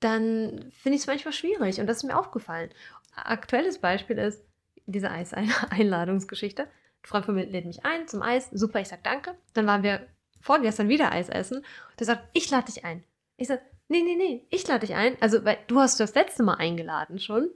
dann 0.00 0.70
finde 0.72 0.96
ich 0.96 1.02
es 1.02 1.06
manchmal 1.06 1.32
schwierig. 1.32 1.80
Und 1.80 1.86
das 1.86 1.98
ist 1.98 2.04
mir 2.04 2.18
aufgefallen. 2.18 2.70
Aktuelles 3.14 3.78
Beispiel 3.80 4.18
ist 4.18 4.44
diese 4.92 5.10
Eis-Einladungsgeschichte. 5.10 6.62
Ein 7.02 7.06
Freund 7.06 7.24
von 7.26 7.34
mir 7.36 7.46
lädt 7.46 7.64
mich 7.64 7.84
ein 7.84 8.08
zum 8.08 8.22
Eis. 8.22 8.48
Super, 8.50 8.80
ich 8.80 8.88
sage 8.88 9.02
danke. 9.04 9.34
Dann 9.54 9.66
waren 9.66 9.82
wir 9.84 10.06
vorgestern 10.40 10.88
wieder 10.88 11.12
Eis 11.12 11.28
essen. 11.28 11.64
Der 11.98 12.06
sagt, 12.06 12.24
ich 12.32 12.50
lade 12.50 12.66
dich 12.66 12.84
ein. 12.84 13.04
Ich 13.36 13.46
sage, 13.48 13.62
nee, 13.88 14.02
nee, 14.02 14.16
nee, 14.16 14.44
ich 14.50 14.66
lade 14.66 14.84
dich 14.86 14.96
ein. 14.96 15.16
Also, 15.20 15.44
weil 15.44 15.58
du 15.68 15.78
hast 15.78 16.00
das 16.00 16.14
letzte 16.14 16.42
Mal 16.42 16.54
eingeladen 16.54 17.20
schon. 17.20 17.48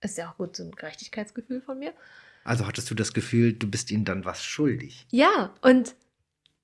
Ist 0.00 0.16
ja 0.16 0.30
auch 0.30 0.36
gut, 0.36 0.54
so 0.56 0.62
ein 0.62 0.70
Gerechtigkeitsgefühl 0.70 1.60
von 1.60 1.78
mir. 1.80 1.92
Also 2.44 2.66
hattest 2.66 2.90
du 2.90 2.94
das 2.94 3.12
Gefühl, 3.14 3.54
du 3.54 3.68
bist 3.68 3.90
ihm 3.90 4.04
dann 4.04 4.24
was 4.24 4.44
schuldig. 4.44 5.06
Ja, 5.10 5.52
und 5.62 5.96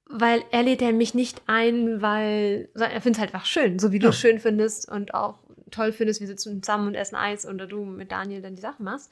weil 0.06 0.44
er 0.50 0.62
lädt 0.62 0.82
ja 0.82 0.92
mich 0.92 1.14
nicht 1.14 1.42
ein, 1.46 2.02
weil 2.02 2.68
er 2.74 3.00
findet 3.00 3.14
es 3.14 3.18
halt 3.20 3.34
einfach 3.34 3.46
schön, 3.46 3.78
so 3.78 3.90
wie 3.92 3.98
du 3.98 4.06
Ja. 4.06 4.10
es 4.10 4.20
schön 4.20 4.38
findest 4.38 4.88
und 4.88 5.14
auch 5.14 5.38
toll 5.70 5.92
findest, 5.92 6.20
wir 6.20 6.26
sitzen 6.26 6.62
zusammen 6.62 6.88
und 6.88 6.94
essen 6.94 7.16
Eis 7.16 7.46
oder 7.46 7.66
du 7.66 7.84
mit 7.84 8.12
Daniel 8.12 8.42
dann 8.42 8.56
die 8.56 8.62
Sachen 8.62 8.84
machst. 8.84 9.10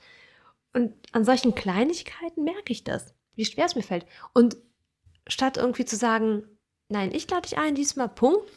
Und 0.73 0.95
an 1.13 1.25
solchen 1.25 1.55
Kleinigkeiten 1.55 2.45
merke 2.45 2.73
ich 2.73 2.85
das, 2.85 3.15
wie 3.35 3.45
schwer 3.45 3.67
es 3.67 3.77
mir 3.77 3.83
fällt. 3.83 4.07
Und 4.33 4.57
statt 5.27 5.57
irgendwie 5.57 5.85
zu 5.85 5.97
sagen, 5.97 6.45
nein, 6.89 7.13
ich 7.13 7.31
lade 7.31 7.49
dich 7.49 7.59
ein, 7.59 7.75
diesmal 7.75 8.09
Punkt, 8.09 8.49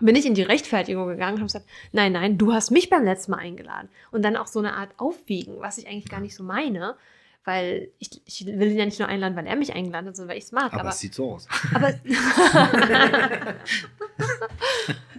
bin 0.00 0.16
ich 0.16 0.26
in 0.26 0.34
die 0.34 0.42
Rechtfertigung 0.42 1.08
gegangen 1.08 1.34
und 1.34 1.40
habe 1.40 1.46
gesagt, 1.46 1.68
nein, 1.92 2.12
nein, 2.12 2.38
du 2.38 2.52
hast 2.52 2.70
mich 2.70 2.88
beim 2.88 3.04
letzten 3.04 3.32
Mal 3.32 3.38
eingeladen. 3.38 3.88
Und 4.10 4.22
dann 4.22 4.36
auch 4.36 4.46
so 4.46 4.58
eine 4.58 4.74
Art 4.74 4.90
Aufwiegen, 4.98 5.60
was 5.60 5.78
ich 5.78 5.86
eigentlich 5.86 6.08
gar 6.08 6.20
nicht 6.20 6.34
so 6.34 6.42
meine, 6.42 6.96
weil 7.44 7.90
ich, 7.98 8.20
ich 8.24 8.46
will 8.46 8.70
ihn 8.70 8.78
ja 8.78 8.84
nicht 8.84 8.98
nur 8.98 9.08
einladen, 9.08 9.36
weil 9.36 9.46
er 9.46 9.56
mich 9.56 9.74
eingeladen 9.74 10.08
hat, 10.08 10.16
sondern 10.16 10.30
weil 10.30 10.38
ich 10.38 10.44
es 10.44 10.52
mag. 10.52 10.72
Aber, 10.72 10.80
Aber, 10.80 10.90
es 10.90 11.00
sieht 11.00 11.14
so 11.14 11.32
aus. 11.32 11.48
aber 11.74 11.92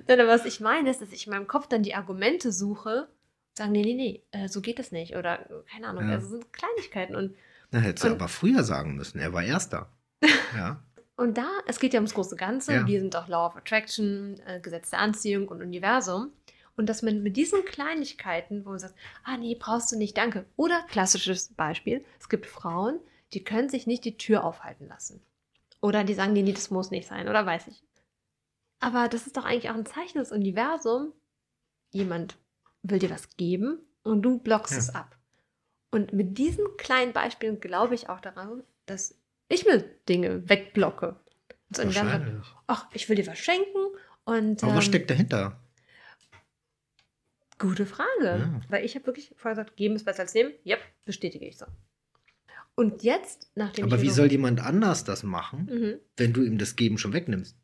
Nein, 0.07 0.19
aber 0.19 0.27
was 0.27 0.45
ich 0.45 0.59
meine, 0.59 0.89
ist, 0.89 1.01
dass 1.01 1.11
ich 1.11 1.27
in 1.27 1.33
meinem 1.33 1.47
Kopf 1.47 1.67
dann 1.67 1.83
die 1.83 1.95
Argumente 1.95 2.51
suche 2.51 3.07
und 3.51 3.57
sage, 3.57 3.71
nee, 3.71 3.83
nee, 3.83 3.93
nee, 3.93 4.23
äh, 4.31 4.47
so 4.47 4.61
geht 4.61 4.79
das 4.79 4.91
nicht. 4.91 5.15
Oder 5.15 5.47
keine 5.71 5.87
Ahnung, 5.87 6.07
Ja. 6.07 6.15
also 6.15 6.27
sind 6.29 6.51
Kleinigkeiten. 6.53 7.15
Und, 7.15 7.35
Na, 7.71 7.79
hättest 7.79 8.03
du 8.05 8.09
Und- 8.09 8.15
aber 8.15 8.27
früher 8.27 8.63
sagen 8.63 8.95
müssen. 8.95 9.19
Er 9.19 9.33
war 9.33 9.43
Erster. 9.43 9.89
Ja. 10.55 10.83
und 11.17 11.37
da, 11.37 11.47
es 11.67 11.79
geht 11.79 11.93
ja 11.93 11.99
ums 11.99 12.13
große 12.13 12.35
Ganze. 12.35 12.73
Ja. 12.73 12.87
Wir 12.87 12.99
sind 12.99 13.15
auch 13.15 13.27
Law 13.27 13.47
of 13.47 13.55
Attraction, 13.55 14.39
äh, 14.45 14.59
Gesetz 14.61 14.89
der 14.89 14.99
Anziehung 14.99 15.47
und 15.47 15.61
Universum. 15.61 16.31
Und 16.77 16.87
dass 16.87 17.01
man 17.01 17.21
mit 17.21 17.35
diesen 17.37 17.63
Kleinigkeiten, 17.65 18.65
wo 18.65 18.69
man 18.69 18.79
sagt, 18.79 18.95
ah 19.25 19.37
nee, 19.37 19.55
brauchst 19.59 19.91
du 19.91 19.97
nicht, 19.97 20.17
danke. 20.17 20.45
Oder 20.55 20.81
klassisches 20.89 21.49
Beispiel, 21.53 22.03
es 22.19 22.29
gibt 22.29 22.45
Frauen, 22.45 22.99
die 23.33 23.43
können 23.43 23.69
sich 23.69 23.85
nicht 23.87 24.03
die 24.05 24.17
Tür 24.17 24.43
aufhalten 24.45 24.87
lassen. 24.87 25.21
Oder 25.81 26.03
die 26.03 26.13
sagen, 26.13 26.33
nee, 26.33 26.41
nee, 26.43 26.53
das 26.53 26.71
muss 26.71 26.89
nicht 26.91 27.07
sein, 27.07 27.27
oder 27.27 27.45
weiß 27.45 27.67
ich. 27.67 27.83
Aber 28.79 29.09
das 29.09 29.27
ist 29.27 29.37
doch 29.37 29.45
eigentlich 29.45 29.69
auch 29.69 29.75
ein 29.75 29.85
Zeichen 29.85 30.17
des 30.19 30.31
Universums. 30.31 31.13
Jemand 31.91 32.37
will 32.83 32.99
dir 32.99 33.09
was 33.09 33.35
geben 33.37 33.79
und 34.03 34.21
du 34.23 34.39
blockst 34.39 34.73
Ja. 34.73 34.79
es 34.79 34.89
ab. 34.89 35.17
Und 35.91 36.13
mit 36.13 36.37
diesen 36.37 36.65
kleinen 36.77 37.13
Beispielen 37.13 37.59
glaube 37.59 37.95
ich 37.95 38.09
auch 38.09 38.19
daran, 38.21 38.63
dass 38.85 39.15
ich 39.49 39.65
mir 39.65 39.79
Dinge 40.07 40.47
wegblocke. 40.49 41.17
Sagt, 41.73 41.87
Wahrscheinlich. 41.95 42.45
ach, 42.67 42.87
ich 42.93 43.07
will 43.09 43.15
dir 43.15 43.27
was 43.27 43.37
schenken 43.39 43.77
und 44.25 44.63
Aber 44.63 44.75
was 44.75 44.85
ähm, 44.85 44.89
steckt 44.89 45.09
dahinter? 45.09 45.59
Gute 47.59 47.85
Frage. 47.85 48.09
Ja. 48.25 48.61
Weil 48.69 48.85
ich 48.85 48.95
habe 48.95 49.05
wirklich 49.05 49.33
vorher 49.37 49.55
gesagt, 49.55 49.77
geben 49.77 49.95
ist 49.95 50.05
besser 50.05 50.21
als 50.23 50.33
nehmen. 50.33 50.51
Yep, 50.65 50.79
bestätige 51.05 51.45
ich 51.47 51.57
so. 51.57 51.65
Und 52.75 53.03
jetzt, 53.03 53.51
nachdem 53.55 53.85
Aber 53.85 54.01
wie 54.01 54.09
so- 54.09 54.15
soll 54.15 54.31
jemand 54.31 54.61
anders 54.61 55.03
das 55.03 55.23
machen, 55.23 55.65
Mhm. 55.71 55.99
wenn 56.17 56.33
du 56.33 56.41
ihm 56.43 56.57
das 56.57 56.75
Geben 56.75 56.97
schon 56.97 57.13
wegnimmst? 57.13 57.55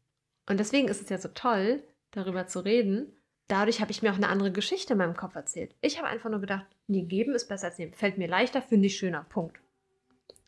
Und 0.50 0.60
deswegen 0.60 0.88
ist 0.88 1.02
es 1.02 1.10
ja 1.10 1.18
so 1.18 1.30
toll, 1.30 1.84
darüber 2.12 2.46
zu 2.48 2.60
reden. 2.60 3.12
Dadurch 3.48 3.80
habe 3.80 3.92
ich 3.92 4.02
mir 4.02 4.12
auch 4.12 4.18
eine 4.18 4.28
andere 4.30 4.52
Geschichte 4.52 4.94
in 4.94 5.00
meinem 5.00 5.16
Kopf 5.16 5.36
erzählt. 5.36 5.74
Ich 5.82 5.98
habe 5.98 6.08
einfach 6.10 6.30
nur 6.30 6.42
gedacht, 6.42 6.66
nee, 6.88 7.04
geben 7.04 7.34
ist 7.34 7.48
besser 7.48 7.68
als 7.68 7.78
nehmen. 7.78 7.94
Fällt 7.94 8.18
mir 8.18 8.28
leichter, 8.28 8.62
finde 8.62 8.88
ich 8.88 8.98
schöner. 8.98 9.26
Punkt. 9.30 9.58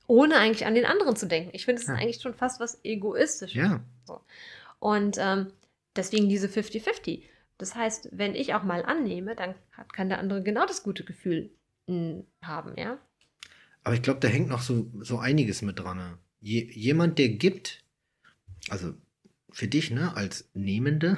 Ohne 0.08 0.36
eigentlich 0.38 0.65
an 0.65 0.75
den 0.75 0.86
anderen 0.86 1.15
zu 1.15 1.27
denken. 1.27 1.51
Ich 1.53 1.65
finde, 1.65 1.82
es 1.82 1.88
Ja. 1.88 1.94
ist 1.94 2.00
eigentlich 2.01 2.22
schon 2.22 2.34
fast 2.34 2.60
was 2.60 2.84
egoistisches. 2.84 3.56
Ja. 3.56 3.82
Und 4.79 5.18
ähm, 5.20 5.53
deswegen 5.96 6.27
diese 6.29 6.48
50-50. 6.48 7.24
Das 7.58 7.75
heißt, 7.75 8.10
wenn 8.12 8.36
ich 8.36 8.53
auch 8.53 8.63
mal 8.63 8.84
annehme, 8.84 9.36
dann 9.36 9.56
hat, 9.72 9.94
kann 9.94 10.10
der 10.10 10.20
andere 10.20 10.41
genau 10.44 10.65
das 10.65 10.84
gute 10.84 11.03
Gefühl 11.03 11.51
mh, 11.88 12.24
haben, 12.41 12.74
ja? 12.77 12.98
Aber 13.84 13.96
ich 13.96 14.01
glaube, 14.01 14.20
da 14.20 14.27
hängt 14.27 14.50
noch 14.50 14.62
so, 14.62 14.88
so 15.00 15.20
einiges 15.20 15.62
mit 15.62 15.79
dran. 15.79 15.98
ne? 15.98 16.18
Je, 16.41 16.70
jemand, 16.72 17.18
der 17.20 17.29
gibt, 17.29 17.84
also 18.70 18.94
für 19.51 19.68
dich, 19.68 19.89
ne, 19.91 20.15
als 20.15 20.50
Nehmende, 20.53 21.18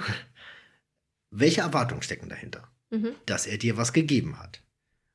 welche 1.31 1.61
Erwartungen 1.61 2.01
stecken 2.01 2.29
dahinter? 2.29 2.67
Mhm. 2.91 3.09
Dass 3.25 3.47
er 3.47 3.57
dir 3.57 3.77
was 3.77 3.93
gegeben 3.93 4.37
hat. 4.39 4.61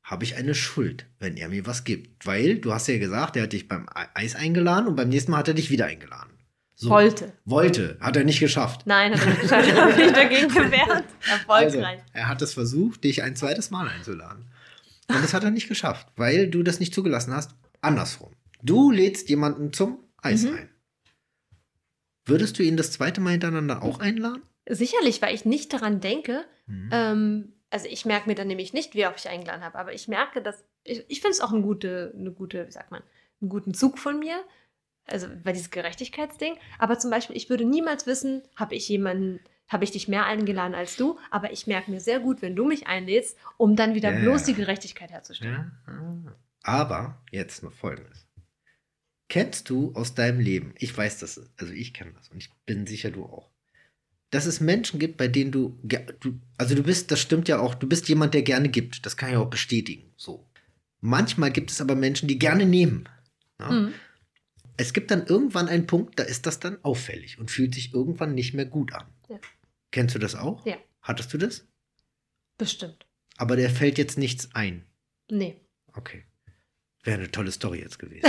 Habe 0.02 0.24
ich 0.24 0.36
eine 0.36 0.54
Schuld, 0.54 1.06
wenn 1.18 1.36
er 1.36 1.48
mir 1.48 1.66
was 1.66 1.84
gibt? 1.84 2.26
Weil, 2.26 2.58
du 2.58 2.72
hast 2.72 2.86
ja 2.88 2.96
gesagt, 2.98 3.36
er 3.36 3.42
hat 3.44 3.52
dich 3.52 3.68
beim 3.68 3.86
E- 3.86 4.06
Eis 4.14 4.34
eingeladen 4.36 4.86
und 4.86 4.96
beim 4.96 5.08
nächsten 5.08 5.30
Mal 5.32 5.38
hat 5.38 5.48
er 5.48 5.54
dich 5.54 5.70
wieder 5.70 5.86
eingeladen. 5.86 6.30
So. 6.76 6.90
Wollte. 6.90 7.32
Wollte, 7.44 7.96
hat 8.00 8.16
er 8.16 8.24
nicht 8.24 8.38
geschafft. 8.38 8.82
Nein, 8.86 9.12
hat 9.14 9.20
er 9.20 9.26
nicht 9.28 9.40
geschafft. 9.42 9.66
Ich 9.68 9.74
habe 9.74 9.94
mich 9.96 10.12
dagegen 10.12 10.48
gewehrt. 10.48 11.04
Also, 11.48 11.78
Erfolgreich. 11.78 12.00
er 12.12 12.28
hat 12.28 12.40
es 12.42 12.54
versucht, 12.54 13.02
dich 13.02 13.22
ein 13.22 13.34
zweites 13.34 13.70
Mal 13.70 13.88
einzuladen. 13.88 14.44
Und 15.08 15.22
das 15.22 15.34
hat 15.34 15.42
er 15.44 15.50
nicht 15.50 15.68
geschafft, 15.68 16.06
weil 16.16 16.48
du 16.48 16.62
das 16.62 16.78
nicht 16.80 16.94
zugelassen 16.94 17.32
hast. 17.34 17.52
Andersrum. 17.80 18.32
Du 18.62 18.90
lädst 18.90 19.28
jemanden 19.28 19.72
zum 19.72 19.98
Eis 20.18 20.44
Mhm. 20.44 20.54
ein. 20.56 20.68
Würdest 22.26 22.58
du 22.58 22.62
ihn 22.62 22.76
das 22.76 22.92
zweite 22.92 23.20
Mal 23.20 23.30
hintereinander 23.32 23.82
auch 23.82 23.98
einladen? 24.00 24.42
Sicherlich, 24.68 25.22
weil 25.22 25.34
ich 25.34 25.44
nicht 25.44 25.72
daran 25.72 26.00
denke, 26.00 26.44
Mhm. 26.66 26.88
ähm, 26.92 27.52
also 27.70 27.86
ich 27.88 28.04
merke 28.04 28.28
mir 28.28 28.34
dann 28.34 28.48
nämlich 28.48 28.72
nicht, 28.72 28.94
wie 28.94 29.06
oft 29.06 29.18
ich 29.20 29.28
eingeladen 29.28 29.62
habe, 29.64 29.78
aber 29.78 29.92
ich 29.92 30.08
merke, 30.08 30.42
dass, 30.42 30.64
ich, 30.84 31.04
ich 31.08 31.20
finde 31.20 31.32
es 31.32 31.40
auch 31.40 31.52
eine 31.52 31.62
gute, 31.62 32.12
eine 32.18 32.32
gute, 32.32 32.66
wie 32.66 32.72
sagt 32.72 32.90
man, 32.90 33.02
einen 33.40 33.48
guten 33.50 33.74
Zug 33.74 33.98
von 33.98 34.18
mir, 34.18 34.42
also 35.06 35.28
bei 35.44 35.52
dieses 35.52 35.70
Gerechtigkeitsding, 35.70 36.56
aber 36.78 36.98
zum 36.98 37.10
Beispiel, 37.10 37.36
ich 37.36 37.48
würde 37.50 37.64
niemals 37.64 38.06
wissen, 38.06 38.42
habe 38.56 38.74
ich 38.74 38.88
jemanden, 38.88 39.40
habe 39.68 39.84
ich 39.84 39.90
dich 39.92 40.08
mehr 40.08 40.26
eingeladen 40.26 40.74
als 40.74 40.96
du, 40.96 41.18
aber 41.30 41.52
ich 41.52 41.66
merke 41.68 41.90
mir 41.90 42.00
sehr 42.00 42.18
gut, 42.20 42.42
wenn 42.42 42.56
du 42.56 42.64
mich 42.66 42.86
einlädst, 42.88 43.36
um 43.56 43.76
dann 43.76 43.94
wieder 43.94 44.12
Ja. 44.12 44.18
bloß 44.20 44.44
die 44.44 44.54
Gerechtigkeit 44.54 45.10
herzustellen. 45.12 45.72
Ja. 45.86 46.36
Aber 46.62 47.22
jetzt 47.30 47.62
noch 47.62 47.72
Folgendes. 47.72 48.26
Kennst 49.28 49.70
du 49.70 49.92
aus 49.94 50.14
deinem 50.14 50.38
Leben, 50.40 50.74
ich 50.78 50.96
weiß 50.96 51.18
das, 51.18 51.50
also 51.58 51.72
ich 51.72 51.94
kenne 51.94 52.12
das 52.12 52.28
und 52.28 52.38
ich 52.38 52.50
bin 52.64 52.86
sicher, 52.86 53.10
du 53.10 53.24
auch, 53.24 53.50
dass 54.30 54.46
es 54.46 54.60
Menschen 54.60 54.98
gibt, 54.98 55.16
bei 55.16 55.28
denen 55.28 55.52
du, 55.52 55.78
du, 55.82 56.40
also 56.58 56.74
du 56.74 56.82
bist, 56.82 57.10
das 57.10 57.20
stimmt 57.20 57.48
ja 57.48 57.60
auch, 57.60 57.74
du 57.74 57.88
bist 57.88 58.08
jemand, 58.08 58.34
der 58.34 58.42
gerne 58.42 58.68
gibt, 58.68 59.06
das 59.06 59.16
kann 59.16 59.30
ich 59.30 59.36
auch 59.36 59.50
bestätigen, 59.50 60.12
so. 60.16 60.48
Manchmal 61.00 61.52
gibt 61.52 61.70
es 61.70 61.80
aber 61.80 61.94
Menschen, 61.94 62.26
die 62.26 62.38
gerne 62.38 62.66
nehmen. 62.66 63.08
Ja? 63.60 63.70
Mhm. 63.70 63.94
Es 64.76 64.92
gibt 64.92 65.10
dann 65.10 65.26
irgendwann 65.26 65.68
einen 65.68 65.86
Punkt, 65.86 66.18
da 66.18 66.24
ist 66.24 66.46
das 66.46 66.58
dann 66.58 66.78
auffällig 66.82 67.38
und 67.38 67.50
fühlt 67.50 67.74
sich 67.74 67.94
irgendwann 67.94 68.34
nicht 68.34 68.54
mehr 68.54 68.66
gut 68.66 68.92
an. 68.92 69.06
Ja. 69.28 69.38
Kennst 69.90 70.14
du 70.14 70.18
das 70.18 70.34
auch? 70.34 70.66
Ja. 70.66 70.76
Hattest 71.00 71.32
du 71.32 71.38
das? 71.38 71.66
Bestimmt. 72.58 73.06
Aber 73.36 73.56
der 73.56 73.70
fällt 73.70 73.98
jetzt 73.98 74.18
nichts 74.18 74.54
ein. 74.54 74.84
Nee. 75.30 75.60
Okay. 75.94 76.24
Wäre 77.04 77.18
eine 77.18 77.30
tolle 77.30 77.52
Story 77.52 77.80
jetzt 77.80 77.98
gewesen. 77.98 78.28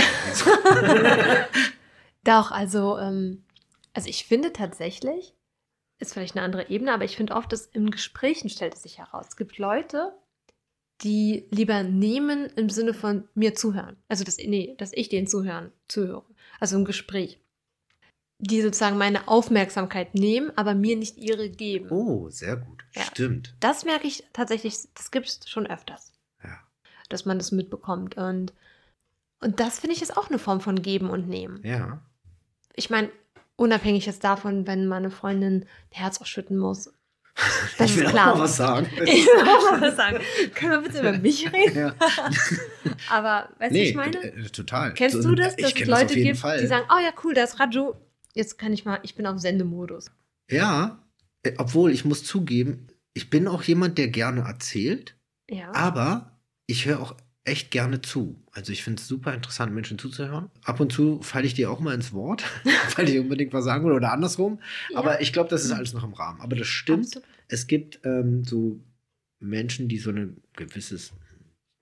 Doch, 2.24 2.50
also, 2.50 2.98
ähm, 2.98 3.44
also 3.92 4.08
ich 4.08 4.24
finde 4.24 4.52
tatsächlich, 4.52 5.34
ist 5.98 6.12
vielleicht 6.14 6.36
eine 6.36 6.44
andere 6.44 6.68
Ebene, 6.70 6.92
aber 6.92 7.04
ich 7.04 7.16
finde 7.16 7.34
oft, 7.34 7.52
dass 7.52 7.66
in 7.66 7.90
Gesprächen 7.90 8.48
stellt 8.48 8.74
es 8.74 8.82
sich 8.82 8.98
heraus. 8.98 9.26
Es 9.30 9.36
gibt 9.36 9.58
Leute, 9.58 10.12
die 11.02 11.46
lieber 11.50 11.82
nehmen 11.82 12.46
im 12.56 12.70
Sinne 12.70 12.94
von 12.94 13.28
mir 13.34 13.54
zuhören. 13.54 13.96
Also, 14.08 14.24
dass, 14.24 14.36
nee, 14.38 14.74
dass 14.78 14.92
ich 14.92 15.08
denen 15.08 15.26
zuhören, 15.26 15.72
zuhöre. 15.88 16.24
Also 16.60 16.76
im 16.76 16.84
Gespräch. 16.84 17.40
Die 18.40 18.62
sozusagen 18.62 18.98
meine 18.98 19.26
Aufmerksamkeit 19.26 20.14
nehmen, 20.14 20.52
aber 20.56 20.74
mir 20.74 20.96
nicht 20.96 21.16
ihre 21.16 21.50
geben. 21.50 21.90
oh, 21.90 22.28
sehr 22.30 22.56
gut. 22.56 22.84
Ja. 22.94 23.02
Stimmt. 23.02 23.56
Das 23.58 23.84
merke 23.84 24.06
ich 24.06 24.24
tatsächlich, 24.32 24.76
das 24.94 25.10
gibt 25.10 25.26
es 25.26 25.40
schon 25.48 25.66
öfters, 25.66 26.12
Ja. 26.44 26.58
dass 27.08 27.24
man 27.24 27.38
das 27.38 27.50
mitbekommt. 27.50 28.16
Und, 28.16 28.52
und 29.40 29.58
das 29.58 29.80
finde 29.80 29.96
ich 29.96 30.02
ist 30.02 30.16
auch 30.16 30.28
eine 30.28 30.38
Form 30.38 30.60
von 30.60 30.80
Geben 30.82 31.10
und 31.10 31.28
Nehmen. 31.28 31.60
Ja. 31.64 32.00
ich 32.74 32.90
meine, 32.90 33.10
unabhängig 33.58 34.06
jetzt 34.06 34.24
davon, 34.24 34.66
wenn 34.66 34.86
meine 34.86 35.10
Freundin 35.10 35.66
Herz 35.90 36.20
ausschütten 36.20 36.56
muss. 36.56 36.92
Das 37.76 37.90
ich 37.90 37.96
will 37.96 38.02
ist 38.04 38.08
auch 38.08 38.12
klar. 38.12 38.34
mal 38.34 38.40
was 38.42 38.56
sagen. 38.56 38.86
Ich 39.04 39.26
will 39.26 39.42
auch 39.42 39.70
mal 39.72 39.80
was 39.82 39.96
sagen. 39.96 40.18
Können 40.54 40.72
wir 40.72 40.80
bitte 40.82 41.00
über 41.00 41.12
mich 41.18 41.52
reden? 41.52 41.76
ja. 41.78 41.94
Aber 43.10 43.48
weißt 43.58 43.70
du, 43.70 43.74
Nee, 43.78 43.88
ich 43.90 43.94
meine? 43.94 44.16
äh, 44.18 44.48
total. 44.48 44.94
Kennst 44.94 45.22
du 45.24 45.34
das, 45.34 45.54
dass 45.56 45.72
es 45.72 45.78
das 45.78 45.86
Leute 45.88 46.14
jeden 46.14 46.28
gibt, 46.28 46.38
Fall. 46.40 46.60
die 46.60 46.66
sagen, 46.66 46.86
oh 46.90 46.98
ja, 47.00 47.10
cool, 47.22 47.34
da 47.34 47.44
ist 47.44 47.60
Raju. 47.60 47.94
Jetzt 48.34 48.58
kann 48.58 48.72
ich 48.72 48.84
mal, 48.84 48.98
ich 49.02 49.14
bin 49.14 49.26
auf 49.26 49.38
Sendemodus. 49.38 50.10
Ja, 50.50 51.04
äh, 51.44 51.52
obwohl 51.58 51.92
ich 51.92 52.04
muss 52.04 52.24
zugeben, 52.24 52.88
ich 53.14 53.30
bin 53.30 53.46
auch 53.48 53.62
jemand, 53.62 53.98
der 53.98 54.08
gerne 54.08 54.40
erzählt, 54.42 55.16
Ja. 55.48 55.72
aber 55.74 56.40
ich 56.66 56.86
höre 56.86 57.00
auch 57.00 57.14
echt 57.48 57.70
gerne 57.70 58.00
zu. 58.00 58.36
Also 58.52 58.72
ich 58.72 58.82
finde 58.82 59.00
es 59.00 59.08
super 59.08 59.34
interessant, 59.34 59.72
Menschen 59.74 59.98
zuzuhören. 59.98 60.50
Ab 60.64 60.80
und 60.80 60.92
zu 60.92 61.20
falle 61.22 61.46
ich 61.46 61.54
dir 61.54 61.70
auch 61.70 61.80
mal 61.80 61.94
ins 61.94 62.12
Wort, 62.12 62.44
weil 62.96 63.08
ich 63.08 63.18
unbedingt 63.18 63.52
was 63.52 63.64
sagen 63.64 63.84
will 63.84 63.92
oder 63.92 64.12
andersrum. 64.12 64.60
Ja, 64.90 64.98
Aber 64.98 65.20
ich 65.20 65.32
glaube, 65.32 65.50
das 65.50 65.64
ist 65.64 65.72
alles 65.72 65.92
noch 65.92 66.04
im 66.04 66.12
Rahmen. 66.12 66.40
Aber 66.40 66.56
das 66.56 66.68
stimmt. 66.68 67.06
absolut. 67.06 67.28
Es 67.48 67.66
gibt 67.66 68.00
ähm, 68.04 68.44
so 68.44 68.78
Menschen, 69.40 69.88
die 69.88 69.98
so 69.98 70.10
ein 70.10 70.36
gewisses, 70.54 71.12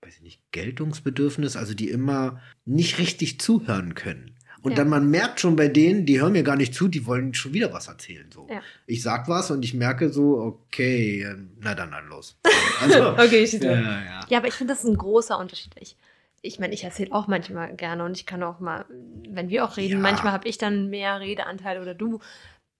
weiß 0.01 0.15
ich 0.15 0.21
nicht, 0.21 0.41
Geltungsbedürfnis, 0.51 1.55
also 1.55 1.73
die 1.73 1.89
immer 1.89 2.41
nicht 2.65 2.99
richtig 2.99 3.39
zuhören 3.39 3.95
können. 3.95 4.36
Und 4.63 4.71
Ja. 4.71 4.77
dann 4.77 4.89
man 4.89 5.09
merkt 5.09 5.39
schon 5.39 5.55
bei 5.55 5.67
denen, 5.67 6.05
die 6.05 6.19
hören 6.19 6.33
mir 6.33 6.43
gar 6.43 6.55
nicht 6.55 6.73
zu, 6.73 6.87
die 6.87 7.05
wollen 7.05 7.33
schon 7.33 7.53
wieder 7.53 7.71
was 7.73 7.87
erzählen. 7.87 8.27
So. 8.33 8.47
Ja. 8.49 8.61
Ich 8.85 9.01
sag 9.03 9.27
was 9.29 9.51
und 9.51 9.63
ich 9.63 9.73
merke 9.73 10.09
so, 10.09 10.37
okay, 10.39 11.21
ähm, 11.23 11.51
na 11.59 11.75
dann 11.75 11.91
dann 11.91 12.07
los. 12.07 12.37
Also, 12.81 13.11
Okay, 13.13 13.43
ich 13.43 13.53
ja, 13.53 13.71
ja. 13.73 14.25
Ja, 14.29 14.37
aber 14.37 14.47
ich 14.47 14.53
finde, 14.53 14.73
das 14.73 14.83
ist 14.83 14.89
ein 14.89 14.97
großer 14.97 15.37
Unterschied. 15.39 15.73
Ich, 15.79 15.95
ich 16.41 16.59
meine, 16.59 16.73
ich 16.73 16.83
erzähle 16.83 17.11
auch 17.11 17.27
manchmal 17.27 17.75
gerne 17.75 18.03
und 18.03 18.17
ich 18.17 18.25
kann 18.25 18.43
auch 18.43 18.59
mal, 18.59 18.85
wenn 19.29 19.49
wir 19.49 19.63
auch 19.65 19.77
reden, 19.77 19.93
Ja. 19.95 19.99
manchmal 19.99 20.31
habe 20.33 20.47
ich 20.47 20.57
dann 20.57 20.89
mehr 20.89 21.19
Redeanteil 21.19 21.81
oder 21.81 21.93
du. 21.95 22.19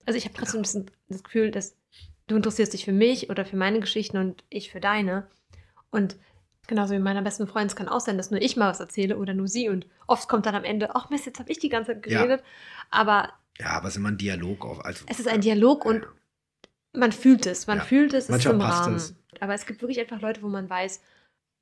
Also 0.05 0.17
ich 0.17 0.25
habe 0.25 0.35
trotzdem 0.37 0.59
ein 0.59 0.63
bisschen 0.63 0.91
das 1.09 1.23
Gefühl, 1.23 1.51
dass 1.51 1.75
du 2.27 2.35
interessierst 2.35 2.73
dich 2.73 2.85
für 2.85 2.91
mich 2.93 3.29
oder 3.29 3.43
für 3.45 3.55
meine 3.57 3.79
Geschichten 3.79 4.17
und 4.17 4.43
ich 4.49 4.71
für 4.71 4.79
deine. 4.79 5.27
Und 5.89 6.15
genauso 6.67 6.93
wie 6.93 6.99
meiner 6.99 7.21
besten 7.21 7.47
Freundin, 7.47 7.67
es 7.67 7.75
kann 7.75 7.87
auch 7.89 7.99
sein, 8.01 8.17
dass 8.17 8.31
nur 8.31 8.41
ich 8.41 8.55
mal 8.57 8.69
was 8.69 8.79
erzähle 8.79 9.17
oder 9.17 9.33
nur 9.33 9.47
sie. 9.47 9.69
Und 9.69 9.87
oft 10.07 10.27
kommt 10.29 10.45
dann 10.45 10.55
am 10.55 10.63
Ende, 10.63 10.95
ach 10.95 11.09
Mist, 11.09 11.25
jetzt 11.25 11.39
habe 11.39 11.51
ich 11.51 11.59
die 11.59 11.69
ganze 11.69 11.93
Zeit 11.93 12.05
Ja. 12.07 12.21
geredet. 12.23 12.43
Aber 12.89 13.33
ja, 13.59 13.69
aber 13.71 13.87
es 13.87 13.93
ist 13.95 13.97
immer 13.97 14.09
ein 14.09 14.17
Dialog 14.17 14.65
auch. 14.65 14.79
Also, 14.81 15.05
es 15.09 15.19
ist 15.19 15.27
ein 15.27 15.41
Dialog 15.41 15.83
und 15.85 16.05
man 16.93 17.11
fühlt 17.11 17.45
es, 17.45 17.67
man 17.67 17.79
Ja. 17.79 17.83
fühlt 17.83 18.13
es, 18.13 18.29
es 18.29 18.37
ist 18.37 18.45
im 18.45 18.59
passt 18.59 18.85
Rahmen. 18.85 18.95
es. 18.95 19.15
Aber 19.39 19.53
es 19.53 19.65
gibt 19.65 19.81
wirklich 19.81 19.99
einfach 19.99 20.21
Leute, 20.21 20.41
wo 20.43 20.47
man 20.47 20.69
weiß, 20.69 21.01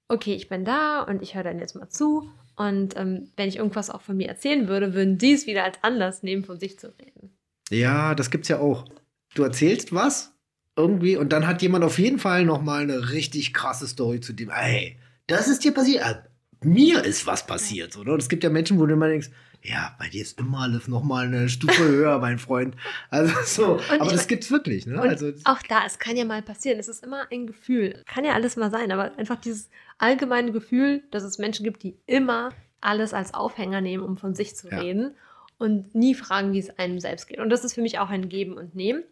okay, 0.09 0.33
ich 0.35 0.49
bin 0.49 0.65
da 0.65 1.01
und 1.01 1.21
ich 1.21 1.35
höre 1.35 1.43
dann 1.43 1.59
jetzt 1.59 1.75
mal 1.75 1.89
zu. 1.89 2.29
Und 2.57 2.95
ähm, 2.97 3.31
wenn 3.35 3.49
ich 3.49 3.57
irgendwas 3.57 3.89
auch 3.89 4.01
von 4.01 4.15
mir 4.17 4.27
erzählen 4.29 4.67
würde, 4.67 4.93
würden 4.93 5.17
die 5.17 5.33
es 5.33 5.45
wieder 5.47 5.63
als 5.63 5.77
Anlass 5.83 6.23
nehmen, 6.23 6.43
von 6.45 6.59
sich 6.59 6.79
zu 6.79 6.87
reden. 6.99 7.35
Ja, 7.69 8.13
das 8.15 8.29
gibt's 8.29 8.47
ja 8.47 8.59
auch. 8.59 8.85
Du 9.33 9.43
erzählst 9.43 9.93
was 9.93 10.33
irgendwie, 10.75 11.17
und 11.17 11.31
dann 11.33 11.47
hat 11.47 11.61
jemand 11.61 11.83
auf 11.83 11.99
jeden 11.99 12.19
Fall 12.19 12.45
noch 12.45 12.61
mal 12.61 12.81
eine 12.83 13.11
richtig 13.11 13.53
krasse 13.53 13.87
Story 13.87 14.19
zu 14.19 14.33
dem, 14.33 14.49
ey, 14.49 14.97
das 15.27 15.47
ist 15.47 15.63
dir 15.63 15.73
passiert, 15.73 16.03
äh, 16.05 16.15
mir 16.63 17.03
ist 17.03 17.25
was 17.27 17.45
passiert. 17.47 17.93
So, 17.93 18.03
ne? 18.03 18.11
Und 18.13 18.21
es 18.21 18.29
gibt 18.29 18.43
ja 18.43 18.49
Menschen, 18.49 18.79
wo 18.79 18.85
du 18.85 18.93
immer 18.93 19.07
denkst, 19.07 19.29
ja, 19.61 19.95
bei 19.97 20.07
dir 20.09 20.21
ist 20.21 20.39
immer 20.39 20.59
alles 20.61 20.87
noch 20.87 21.03
mal 21.03 21.25
eine 21.25 21.49
Stufe 21.49 21.83
höher, 21.87 22.19
mein 22.19 22.37
Freund. 22.37 22.75
Also 23.09 23.33
so, 23.45 23.73
Und 23.91 24.01
aber 24.01 24.11
das 24.11 24.27
gibt's 24.27 24.51
wirklich. 24.51 24.85
Ne? 24.85 24.99
Also, 24.99 25.31
auch 25.45 25.61
da, 25.67 25.85
es 25.87 25.97
kann 25.97 26.15
ja 26.17 26.25
mal 26.25 26.41
passieren. 26.43 26.77
Es 26.79 26.87
ist 26.87 27.03
immer 27.03 27.25
ein 27.31 27.47
Gefühl. 27.47 28.03
Kann 28.05 28.25
ja 28.25 28.33
alles 28.33 28.57
mal 28.57 28.69
sein, 28.69 28.91
aber 28.91 29.17
einfach 29.17 29.37
dieses 29.37 29.69
allgemeine 29.97 30.51
Gefühl, 30.51 31.03
dass 31.11 31.23
es 31.23 31.39
Menschen 31.39 31.63
gibt, 31.63 31.81
die 31.83 31.97
immer 32.05 32.49
alles 32.81 33.13
als 33.13 33.33
Aufhänger 33.33 33.81
nehmen, 33.81 34.03
um 34.03 34.17
von 34.17 34.35
sich 34.35 34.55
zu 34.55 34.69
Ja. 34.69 34.79
reden 34.79 35.15
und 35.57 35.95
nie 35.95 36.13
fragen, 36.13 36.53
wie 36.53 36.59
es 36.59 36.77
einem 36.77 36.99
selbst 36.99 37.27
geht. 37.27 37.39
Und 37.39 37.49
das 37.49 37.63
ist 37.63 37.73
für 37.73 37.81
mich 37.81 37.97
auch 37.97 38.09
ein 38.09 38.29
Geben 38.29 38.53
und 38.57 38.75
Nehmen. 38.75 39.03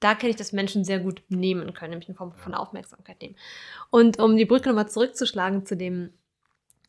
Da 0.00 0.14
kenne 0.14 0.30
ich, 0.30 0.36
dass 0.36 0.52
Menschen 0.52 0.84
sehr 0.84 1.00
gut 1.00 1.22
nehmen 1.28 1.74
können, 1.74 1.90
nämlich 1.90 2.08
in 2.08 2.14
Form 2.14 2.32
von 2.32 2.54
Aufmerksamkeit 2.54 3.20
nehmen. 3.20 3.36
Und 3.90 4.18
um 4.18 4.36
die 4.36 4.44
Brücke 4.44 4.68
nochmal 4.68 4.88
zurückzuschlagen 4.88 5.66
zu 5.66 5.76
dem 5.76 6.12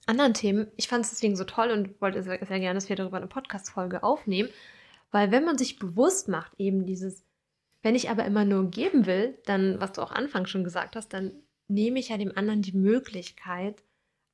anderen 0.05 0.33
Themen, 0.33 0.67
ich 0.75 0.87
fand 0.87 1.05
es 1.05 1.11
deswegen 1.11 1.35
so 1.35 1.43
toll 1.43 1.71
und 1.71 1.99
wollte 2.01 2.23
sehr, 2.23 2.43
sehr 2.45 2.59
gerne, 2.59 2.75
dass 2.75 2.89
wir 2.89 2.95
darüber 2.95 3.17
eine 3.17 3.27
Podcast-Folge 3.27 4.03
aufnehmen, 4.03 4.49
weil 5.11 5.31
wenn 5.31 5.45
man 5.45 5.57
sich 5.57 5.79
bewusst 5.79 6.27
macht, 6.27 6.53
eben 6.57 6.85
dieses, 6.85 7.23
wenn 7.81 7.95
ich 7.95 8.09
aber 8.09 8.25
immer 8.25 8.45
nur 8.45 8.69
geben 8.69 9.05
will, 9.05 9.37
dann, 9.45 9.79
was 9.81 9.93
du 9.93 10.01
auch 10.01 10.11
anfangs 10.11 10.49
schon 10.49 10.63
gesagt 10.63 10.95
hast, 10.95 11.13
dann 11.13 11.31
nehme 11.67 11.99
ich 11.99 12.09
ja 12.09 12.17
dem 12.17 12.35
anderen 12.35 12.61
die 12.61 12.75
Möglichkeit, 12.75 13.83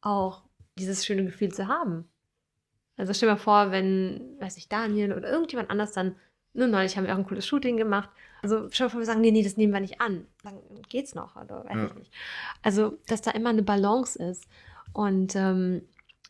auch 0.02 0.44
dieses 0.78 1.06
schöne 1.06 1.26
Gefühl 1.26 1.52
zu 1.52 1.68
haben. 1.68 2.10
Also 2.98 3.14
stell 3.14 3.28
dir 3.28 3.36
mal 3.36 3.40
vor, 3.40 3.72
wenn, 3.72 4.38
weiß 4.40 4.58
ich, 4.58 4.70
Daniel 4.70 5.14
oder 5.14 5.30
irgendjemand 5.30 5.70
anders 5.70 5.92
dann, 5.92 6.16
nur 6.56 6.68
neulich 6.68 6.98
haben 6.98 7.06
wir 7.06 7.14
auch 7.14 7.18
ein 7.20 7.28
cooles 7.28 7.46
Shooting 7.46 7.78
gemacht. 7.78 8.10
Also 8.42 8.68
dir 8.68 8.90
vor, 8.90 9.00
wir 9.00 9.06
sagen, 9.06 9.22
nee, 9.22 9.32
nee, 9.32 9.44
das 9.44 9.58
nehmen 9.58 9.74
wir 9.74 9.80
nicht 9.80 10.02
an. 10.02 10.28
Dann 10.44 10.60
geht's 10.90 11.16
noch, 11.16 11.36
oder 11.36 11.66
weiß 11.66 11.76
Ja. 11.76 11.86
ich 11.88 11.94
nicht. 11.96 12.12
Also, 12.64 12.98
dass 13.08 13.22
da 13.22 13.32
immer 13.32 13.50
eine 13.50 13.64
Balance 13.64 14.18
ist 14.24 14.46
und 14.94 15.36
ähm, 15.36 15.82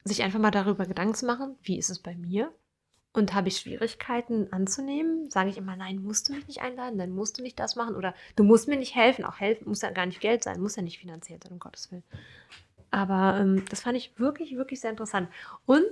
sich 0.03 0.23
einfach 0.23 0.39
mal 0.39 0.51
darüber 0.51 0.85
Gedanken 0.85 1.15
zu 1.15 1.25
machen, 1.25 1.55
wie 1.63 1.77
ist 1.77 1.89
es 1.89 1.99
bei 1.99 2.15
mir? 2.15 2.51
Und 3.13 3.33
habe 3.33 3.47
ich 3.47 3.57
Schwierigkeiten 3.57 4.51
anzunehmen? 4.51 5.29
Sage 5.29 5.49
ich 5.49 5.57
immer, 5.57 5.75
nein, 5.75 6.03
musst 6.03 6.27
du 6.27 6.33
mich 6.33 6.47
nicht 6.47 6.61
einladen, 6.61 6.97
dann 6.97 7.11
musst 7.11 7.37
du 7.37 7.41
nicht 7.43 7.57
das 7.59 7.75
machen 7.77 7.95
oder 7.95 8.13
du 8.35 8.43
musst 8.43 8.67
mir 8.67 8.75
nicht 8.77 8.93
helfen. 8.95 9.23
Auch 9.23 9.39
helfen 9.39 9.69
muss 9.69 9.81
ja 9.81 9.91
gar 9.91 10.05
nicht 10.05 10.19
Geld 10.19 10.43
sein, 10.43 10.61
muss 10.61 10.75
ja 10.75 10.81
nicht 10.83 10.99
finanziell 10.99 11.39
sein, 11.41 11.53
um 11.53 11.59
Gottes 11.59 11.91
Willen. 11.91 12.03
Aber 12.91 13.37
ähm, 13.39 13.63
das 13.69 13.81
fand 13.81 13.97
ich 13.97 14.19
wirklich, 14.19 14.55
wirklich 14.57 14.79
sehr 14.81 14.91
interessant. 14.91 15.29
Und 15.65 15.85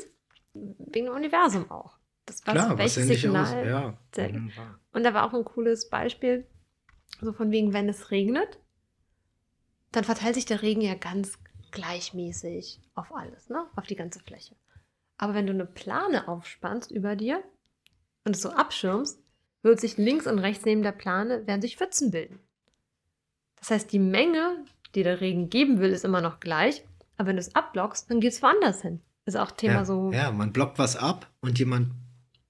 wegen 0.54 1.06
dem 1.08 1.16
Universum 1.16 1.70
auch. 1.72 1.96
Das 2.26 2.46
war 2.48 2.54
klar, 2.54 2.70
was 2.72 2.98
welches? 2.98 3.22
Signal. 3.22 3.68
Ja. 3.68 3.98
Und 4.94 5.04
da 5.04 5.14
war 5.14 5.26
auch 5.26 5.34
ein 5.34 5.44
cooles 5.44 5.90
Beispiel, 5.90 6.46
so 7.22 7.34
von 7.34 7.52
wegen, 7.52 7.74
wenn 7.74 7.90
es 7.90 8.12
regnet, 8.12 8.60
dann 9.92 10.04
verteilt 10.04 10.36
sich 10.36 10.46
der 10.46 10.62
Regen 10.62 10.82
ja 10.82 10.96
ganz 10.96 11.38
gleichmäßig 11.72 12.82
auf 12.96 13.14
alles, 13.14 13.50
ne? 13.50 13.66
Auf 13.76 13.86
die 13.86 13.96
ganze 13.96 14.20
Fläche. 14.20 14.56
Aber 15.18 15.34
wenn 15.34 15.48
du 15.48 15.54
eine 15.54 15.66
Plane 15.66 16.28
aufspannst 16.28 16.92
über 16.92 17.16
dir 17.16 17.44
und 18.26 18.36
es 18.36 18.42
so 18.42 18.52
abschirmst, 18.52 19.20
wird 19.62 19.80
sich 19.80 19.98
links 19.98 20.28
und 20.28 20.40
rechts 20.40 20.66
neben 20.66 20.84
der 20.84 20.92
Plane 20.92 21.48
werden 21.48 21.62
sich 21.62 21.78
Pfützen 21.78 22.12
bilden. 22.12 22.40
Das 23.58 23.72
heißt, 23.72 23.92
die 23.92 24.00
Menge, 24.00 24.66
die 24.94 25.04
der 25.04 25.22
Regen 25.22 25.50
geben 25.50 25.80
will, 25.80 25.92
ist 25.92 26.04
immer 26.04 26.22
noch 26.22 26.40
gleich, 26.40 26.84
aber 27.18 27.30
wenn 27.30 27.38
du 27.38 27.42
es 27.42 27.56
abblockst, 27.56 28.10
dann 28.10 28.20
geht 28.20 28.34
es 28.34 28.42
woanders 28.42 28.82
hin. 28.82 29.02
Ist 29.26 29.38
auch 29.38 29.52
Thema 29.52 29.76
ja, 29.76 29.86
so. 29.86 30.12
ja, 30.12 30.32
man 30.32 30.52
blockt 30.52 30.80
was 30.80 30.98
ab 30.98 31.32
und 31.40 31.58
jemand 31.58 31.92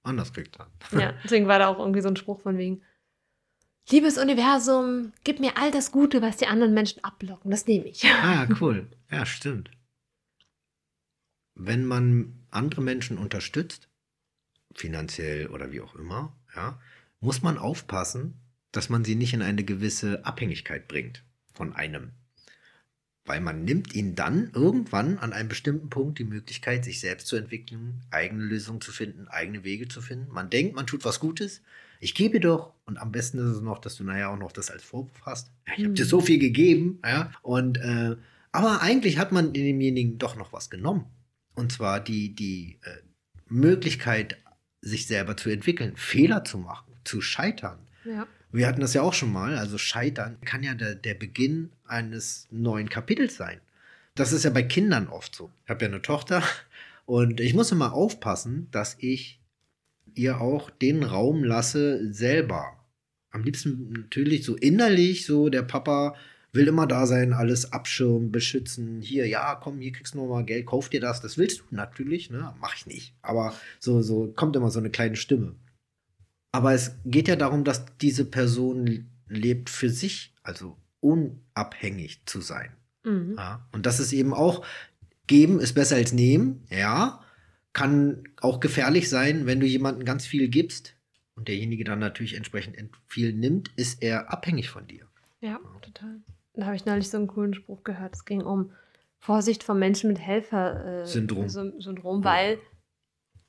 anders 0.04 0.32
kriegt 0.32 0.58
dann. 0.58 0.68
Ja, 0.98 1.14
deswegen 1.24 1.48
war 1.48 1.58
da 1.58 1.68
auch 1.68 1.78
irgendwie 1.78 2.00
so 2.00 2.08
ein 2.08 2.16
Spruch 2.16 2.40
von 2.40 2.56
wegen, 2.56 2.82
liebes 3.90 4.18
Universum, 4.18 5.12
gib 5.24 5.40
mir 5.40 5.56
all 5.56 5.70
das 5.70 5.92
Gute, 5.92 6.22
was 6.22 6.36
die 6.36 6.46
anderen 6.46 6.74
Menschen 6.74 7.02
abblocken. 7.02 7.50
Das 7.50 7.66
nehme 7.66 7.86
ich. 7.86 8.04
Ah, 8.04 8.46
cool. 8.60 8.88
Ja, 9.10 9.26
stimmt. 9.26 9.70
Wenn 11.54 11.84
man 11.84 12.46
andere 12.50 12.82
Menschen 12.82 13.18
unterstützt, 13.18 13.88
finanziell 14.74 15.48
oder 15.48 15.72
wie 15.72 15.80
auch 15.80 15.94
immer, 15.94 16.36
ja, 16.54 16.80
muss 17.20 17.42
man 17.42 17.58
aufpassen, 17.58 18.40
dass 18.72 18.88
man 18.88 19.04
sie 19.04 19.14
nicht 19.14 19.34
in 19.34 19.42
eine 19.42 19.64
gewisse 19.64 20.24
Abhängigkeit 20.24 20.88
bringt 20.88 21.24
von 21.52 21.74
einem. 21.74 22.12
Weil 23.26 23.40
man 23.40 23.64
nimmt 23.64 23.94
ihnen 23.94 24.14
dann 24.14 24.50
irgendwann 24.52 25.18
an 25.18 25.32
einem 25.32 25.48
bestimmten 25.48 25.88
Punkt 25.88 26.18
die 26.18 26.24
Möglichkeit, 26.24 26.84
sich 26.84 27.00
selbst 27.00 27.26
zu 27.26 27.36
entwickeln, 27.36 28.02
eigene 28.10 28.44
Lösungen 28.44 28.82
zu 28.82 28.92
finden, 28.92 29.28
eigene 29.28 29.64
Wege 29.64 29.88
zu 29.88 30.02
finden. 30.02 30.30
Man 30.30 30.50
denkt, 30.50 30.76
man 30.76 30.86
tut 30.86 31.04
was 31.06 31.20
Gutes. 31.20 31.62
Ich 32.00 32.14
gebe 32.14 32.38
doch, 32.38 32.74
und 32.84 32.98
am 32.98 33.12
besten 33.12 33.38
ist 33.38 33.56
es 33.56 33.60
noch, 33.62 33.78
dass 33.78 33.96
du 33.96 34.04
nachher 34.04 34.28
auch 34.28 34.36
noch 34.38 34.52
das 34.52 34.70
als 34.70 34.82
Vorwurf 34.82 35.22
hast. 35.22 35.50
Ich 35.66 35.72
habe 35.78 35.88
Mhm. 35.88 35.94
dir 35.94 36.04
so 36.04 36.20
viel 36.20 36.38
gegeben, 36.38 36.98
ja. 37.02 37.30
Und 37.40 37.78
äh, 37.78 38.16
aber 38.52 38.82
eigentlich 38.82 39.16
hat 39.18 39.32
man 39.32 39.52
demjenigen 39.54 40.18
doch 40.18 40.36
noch 40.36 40.52
was 40.52 40.68
genommen. 40.68 41.06
Und 41.54 41.72
zwar 41.72 42.00
die, 42.00 42.34
die 42.34 42.78
äh, 42.82 42.90
Möglichkeit, 43.48 44.36
sich 44.82 45.06
selber 45.06 45.36
zu 45.36 45.48
entwickeln, 45.48 45.96
Fehler 45.96 46.44
zu 46.44 46.58
machen, 46.58 46.92
zu 47.04 47.22
scheitern. 47.22 47.78
Ja. 48.04 48.26
Wir 48.52 48.66
hatten 48.68 48.80
das 48.82 48.92
ja 48.94 49.02
auch 49.02 49.14
schon 49.14 49.32
mal. 49.32 49.56
Also 49.56 49.78
Scheitern 49.78 50.36
kann 50.44 50.62
ja 50.62 50.74
der, 50.74 50.94
der 50.94 51.14
Beginn 51.14 51.70
eines 51.86 52.48
neuen 52.50 52.88
Kapitels 52.88 53.36
sein. 53.36 53.60
Das 54.14 54.32
ist 54.32 54.44
ja 54.44 54.50
bei 54.50 54.62
Kindern 54.62 55.08
oft 55.08 55.34
so. 55.34 55.50
Ich 55.64 55.70
habe 55.70 55.84
ja 55.84 55.90
eine 55.90 56.02
Tochter 56.02 56.42
und 57.06 57.40
ich 57.40 57.54
muss 57.54 57.72
immer 57.72 57.92
aufpassen, 57.92 58.68
dass 58.70 58.96
ich 59.00 59.40
ihr 60.14 60.40
auch 60.40 60.70
den 60.70 61.02
Raum 61.02 61.42
lasse, 61.42 62.12
selber. 62.12 62.78
Am 63.30 63.42
liebsten 63.42 63.92
natürlich 63.92 64.44
so 64.44 64.54
innerlich, 64.56 65.26
so 65.26 65.48
der 65.48 65.62
Papa 65.62 66.14
will 66.52 66.68
immer 66.68 66.86
da 66.86 67.06
sein, 67.06 67.32
alles 67.32 67.72
abschirmen, 67.72 68.30
beschützen. 68.30 69.00
Hier, 69.00 69.26
ja, 69.26 69.56
komm, 69.56 69.80
hier 69.80 69.90
kriegst 69.90 70.14
du 70.14 70.18
noch 70.18 70.28
mal 70.28 70.44
Geld, 70.44 70.66
kauf 70.66 70.88
dir 70.88 71.00
das. 71.00 71.20
Das 71.20 71.36
willst 71.36 71.60
du 71.60 71.64
natürlich, 71.74 72.30
ne? 72.30 72.54
Mach 72.60 72.76
ich 72.76 72.86
nicht. 72.86 73.14
Aber 73.22 73.52
so, 73.80 74.02
so 74.02 74.32
kommt 74.36 74.54
immer 74.54 74.70
so 74.70 74.78
eine 74.78 74.90
kleine 74.90 75.16
Stimme. 75.16 75.56
Aber 76.52 76.72
es 76.72 76.92
geht 77.04 77.26
ja 77.26 77.34
darum, 77.34 77.64
dass 77.64 77.84
diese 78.00 78.24
Person 78.24 79.10
lebt 79.28 79.68
für 79.68 79.90
sich, 79.90 80.32
also 80.44 80.76
unabhängig 81.04 82.24
zu 82.26 82.40
sein. 82.40 82.72
Mhm. 83.04 83.34
Ja? 83.36 83.66
Und 83.72 83.86
das 83.86 84.00
ist 84.00 84.12
eben 84.12 84.32
auch, 84.34 84.64
geben 85.26 85.60
ist 85.60 85.74
besser 85.74 85.96
als 85.96 86.12
nehmen, 86.12 86.64
ja. 86.70 87.20
Kann 87.72 88.22
auch 88.40 88.60
gefährlich 88.60 89.08
sein, 89.10 89.46
wenn 89.46 89.58
du 89.58 89.66
jemandem 89.66 90.04
ganz 90.04 90.26
viel 90.26 90.48
gibst 90.48 90.94
und 91.34 91.48
derjenige 91.48 91.82
dann 91.82 91.98
natürlich 91.98 92.36
entsprechend 92.36 92.78
ent- 92.78 92.94
viel 93.06 93.32
nimmt, 93.32 93.70
ist 93.76 94.00
er 94.02 94.32
abhängig 94.32 94.70
von 94.70 94.86
dir. 94.86 95.06
Ja, 95.40 95.58
total. 95.82 96.20
Da 96.54 96.66
habe 96.66 96.76
ich 96.76 96.86
neulich 96.86 97.10
so 97.10 97.16
einen 97.16 97.26
coolen 97.26 97.52
Spruch 97.52 97.82
gehört. 97.82 98.14
Es 98.14 98.24
ging 98.24 98.42
um 98.42 98.70
Vorsicht 99.18 99.64
vor 99.64 99.74
Menschen 99.74 100.08
mit 100.08 100.20
Helfer-Syndrom, 100.20 101.48
Syndrom. 101.48 101.80
Syndrom, 101.80 102.24
weil 102.24 102.58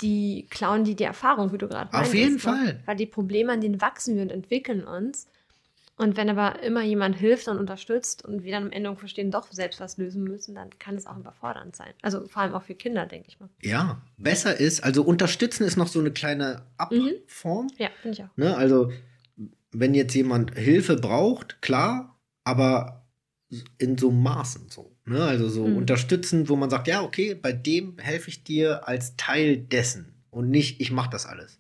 die 0.02 0.48
klauen 0.50 0.84
die 0.86 0.96
die 0.96 1.04
Erfahrung, 1.04 1.54
wie 1.54 1.60
du 1.60 1.68
gerade 1.68 1.89
Auf 1.89 1.94
meintest, 1.94 2.15
jeden 2.15 2.34
ne? 2.34 2.39
Fall. 2.39 2.84
Weil 2.86 2.96
die 2.96 3.06
Probleme, 3.06 3.52
an 3.54 3.62
denen 3.62 3.80
wachsen 3.80 4.15
wir 4.15 4.24
und 4.24 4.32
entwickeln 4.32 4.84
uns. 4.84 5.28
Und 5.98 6.18
wenn 6.18 6.30
aber 6.30 6.62
immer 6.62 6.84
jemand 6.84 7.16
hilft 7.16 7.48
und 7.48 7.58
unterstützt 7.58 8.26
und 8.26 8.44
wir 8.44 8.52
dann 8.52 8.64
am 8.64 8.72
Ende 8.72 8.94
verstehen, 8.98 9.32
doch 9.32 9.50
selbst 9.52 9.80
was 9.80 9.98
lösen 9.98 10.24
müssen, 10.24 10.54
dann 10.56 10.70
kann 10.78 10.96
es 10.96 11.08
auch 11.08 11.18
überfordernd 11.18 11.76
sein. 11.76 11.94
Also 12.02 12.28
vor 12.28 12.42
allem 12.42 12.54
auch 12.54 12.64
für 12.64 12.76
Kinder, 12.76 13.06
denke 13.06 13.30
ich 13.30 13.40
mal. 13.40 13.50
Ja, 13.62 14.02
besser 14.18 14.60
ist, 14.60 14.84
also 14.84 15.04
unterstützen 15.04 15.64
ist 15.66 15.78
noch 15.78 15.88
so 15.88 16.00
eine 16.00 16.12
kleine 16.12 16.64
Mhm. 16.92 17.14
Abform. 17.24 17.68
Ja, 17.78 17.90
finde 18.02 18.18
ich 18.18 18.24
auch. 18.24 18.38
Ne? 18.38 18.58
Also, 18.58 18.92
wenn 19.72 19.94
jetzt 19.94 20.14
jemand 20.14 20.58
Hilfe 20.58 20.98
braucht, 20.98 21.62
klar, 21.62 22.20
aber 22.44 23.06
in 23.78 23.98
so 23.98 24.12
Maßen 24.12 24.70
so. 24.70 24.92
Ne? 25.06 25.24
Also 25.24 25.48
so 25.48 25.66
Mhm. 25.66 25.78
unterstützen, 25.78 26.50
wo 26.50 26.58
man 26.58 26.70
sagt, 26.70 26.88
ja, 26.88 27.04
okay, 27.04 27.36
bei 27.36 27.54
dem 27.54 27.98
helfe 28.00 28.30
ich 28.30 28.44
dir 28.44 28.88
als 28.88 29.16
Teil 29.16 29.58
dessen 29.58 30.14
und 30.30 30.50
nicht, 30.50 30.82
ich 30.82 30.92
mache 30.92 31.10
das 31.10 31.26
alles. 31.26 31.60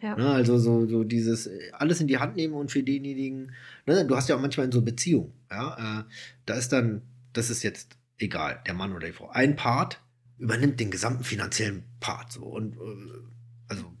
Ja. 0.00 0.16
Ne? 0.16 0.30
Also 0.30 0.58
so, 0.58 0.86
so 0.86 1.04
dieses 1.04 1.46
äh, 1.46 1.70
alles 1.72 2.00
in 2.00 2.06
die 2.06 2.18
Hand 2.18 2.36
nehmen 2.36 2.54
und 2.54 2.70
für 2.70 2.82
denjenigen, 2.82 3.52
ne? 3.86 4.06
du 4.06 4.16
hast 4.16 4.28
ja 4.28 4.36
auch 4.36 4.40
manchmal 4.40 4.66
in 4.66 4.72
so 4.72 4.82
Beziehungen, 4.82 5.32
ja, 5.50 6.00
äh, 6.00 6.04
da 6.46 6.54
ist 6.54 6.72
dann, 6.72 7.02
das 7.32 7.50
ist 7.50 7.62
jetzt 7.62 7.96
egal, 8.18 8.60
der 8.66 8.74
Mann 8.74 8.92
oder 8.92 9.06
die 9.06 9.12
Frau, 9.12 9.28
ein 9.30 9.56
Part 9.56 10.00
übernimmt 10.38 10.80
den 10.80 10.90
gesamten 10.90 11.24
finanziellen 11.24 11.84
Part 12.00 12.32
so 12.32 12.44
und 12.44 12.76
äh, 12.76 13.18
also 13.68 13.92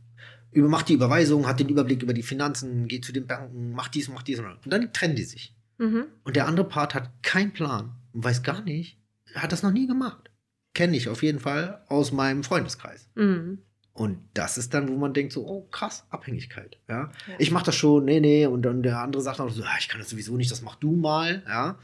über, 0.52 0.68
macht 0.68 0.88
die 0.88 0.94
Überweisung, 0.94 1.46
hat 1.46 1.60
den 1.60 1.68
Überblick 1.68 2.02
über 2.02 2.14
die 2.14 2.22
Finanzen, 2.22 2.88
geht 2.88 3.04
zu 3.04 3.12
den 3.12 3.26
Banken, 3.26 3.72
macht 3.72 3.94
dies, 3.94 4.08
macht 4.08 4.26
dies 4.26 4.40
und 4.40 4.58
dann 4.64 4.92
trennen 4.92 5.16
die 5.16 5.24
sich. 5.24 5.54
Mhm. 5.78 6.06
Und 6.24 6.36
der 6.36 6.46
andere 6.46 6.66
Part 6.66 6.94
hat 6.94 7.10
keinen 7.22 7.52
Plan 7.52 7.92
und 8.12 8.24
weiß 8.24 8.42
gar 8.42 8.62
nicht, 8.62 8.98
hat 9.34 9.52
das 9.52 9.62
noch 9.62 9.72
nie 9.72 9.86
gemacht. 9.86 10.30
Kenne 10.74 10.96
ich 10.96 11.08
auf 11.08 11.22
jeden 11.22 11.40
Fall 11.40 11.84
aus 11.88 12.12
meinem 12.12 12.42
Freundeskreis. 12.42 13.08
Mhm. 13.14 13.58
Und 14.00 14.16
das 14.32 14.56
ist 14.56 14.72
dann, 14.72 14.88
wo 14.88 14.96
man 14.96 15.12
denkt 15.12 15.34
so, 15.34 15.46
oh 15.46 15.68
krass, 15.70 16.06
Abhängigkeit. 16.08 16.78
Ja? 16.88 17.10
Ja. 17.28 17.34
Ich 17.36 17.50
mache 17.50 17.66
das 17.66 17.76
schon, 17.76 18.06
nee, 18.06 18.18
nee. 18.18 18.46
Und 18.46 18.62
dann 18.62 18.82
der 18.82 18.98
andere 18.98 19.20
sagt 19.20 19.40
auch 19.40 19.50
so, 19.50 19.62
ah, 19.62 19.76
ich 19.78 19.90
kann 19.90 20.00
das 20.00 20.08
sowieso 20.08 20.38
nicht, 20.38 20.50
das 20.50 20.62
mach 20.62 20.76
du 20.76 20.92
mal. 20.92 21.42
Ja? 21.46 21.78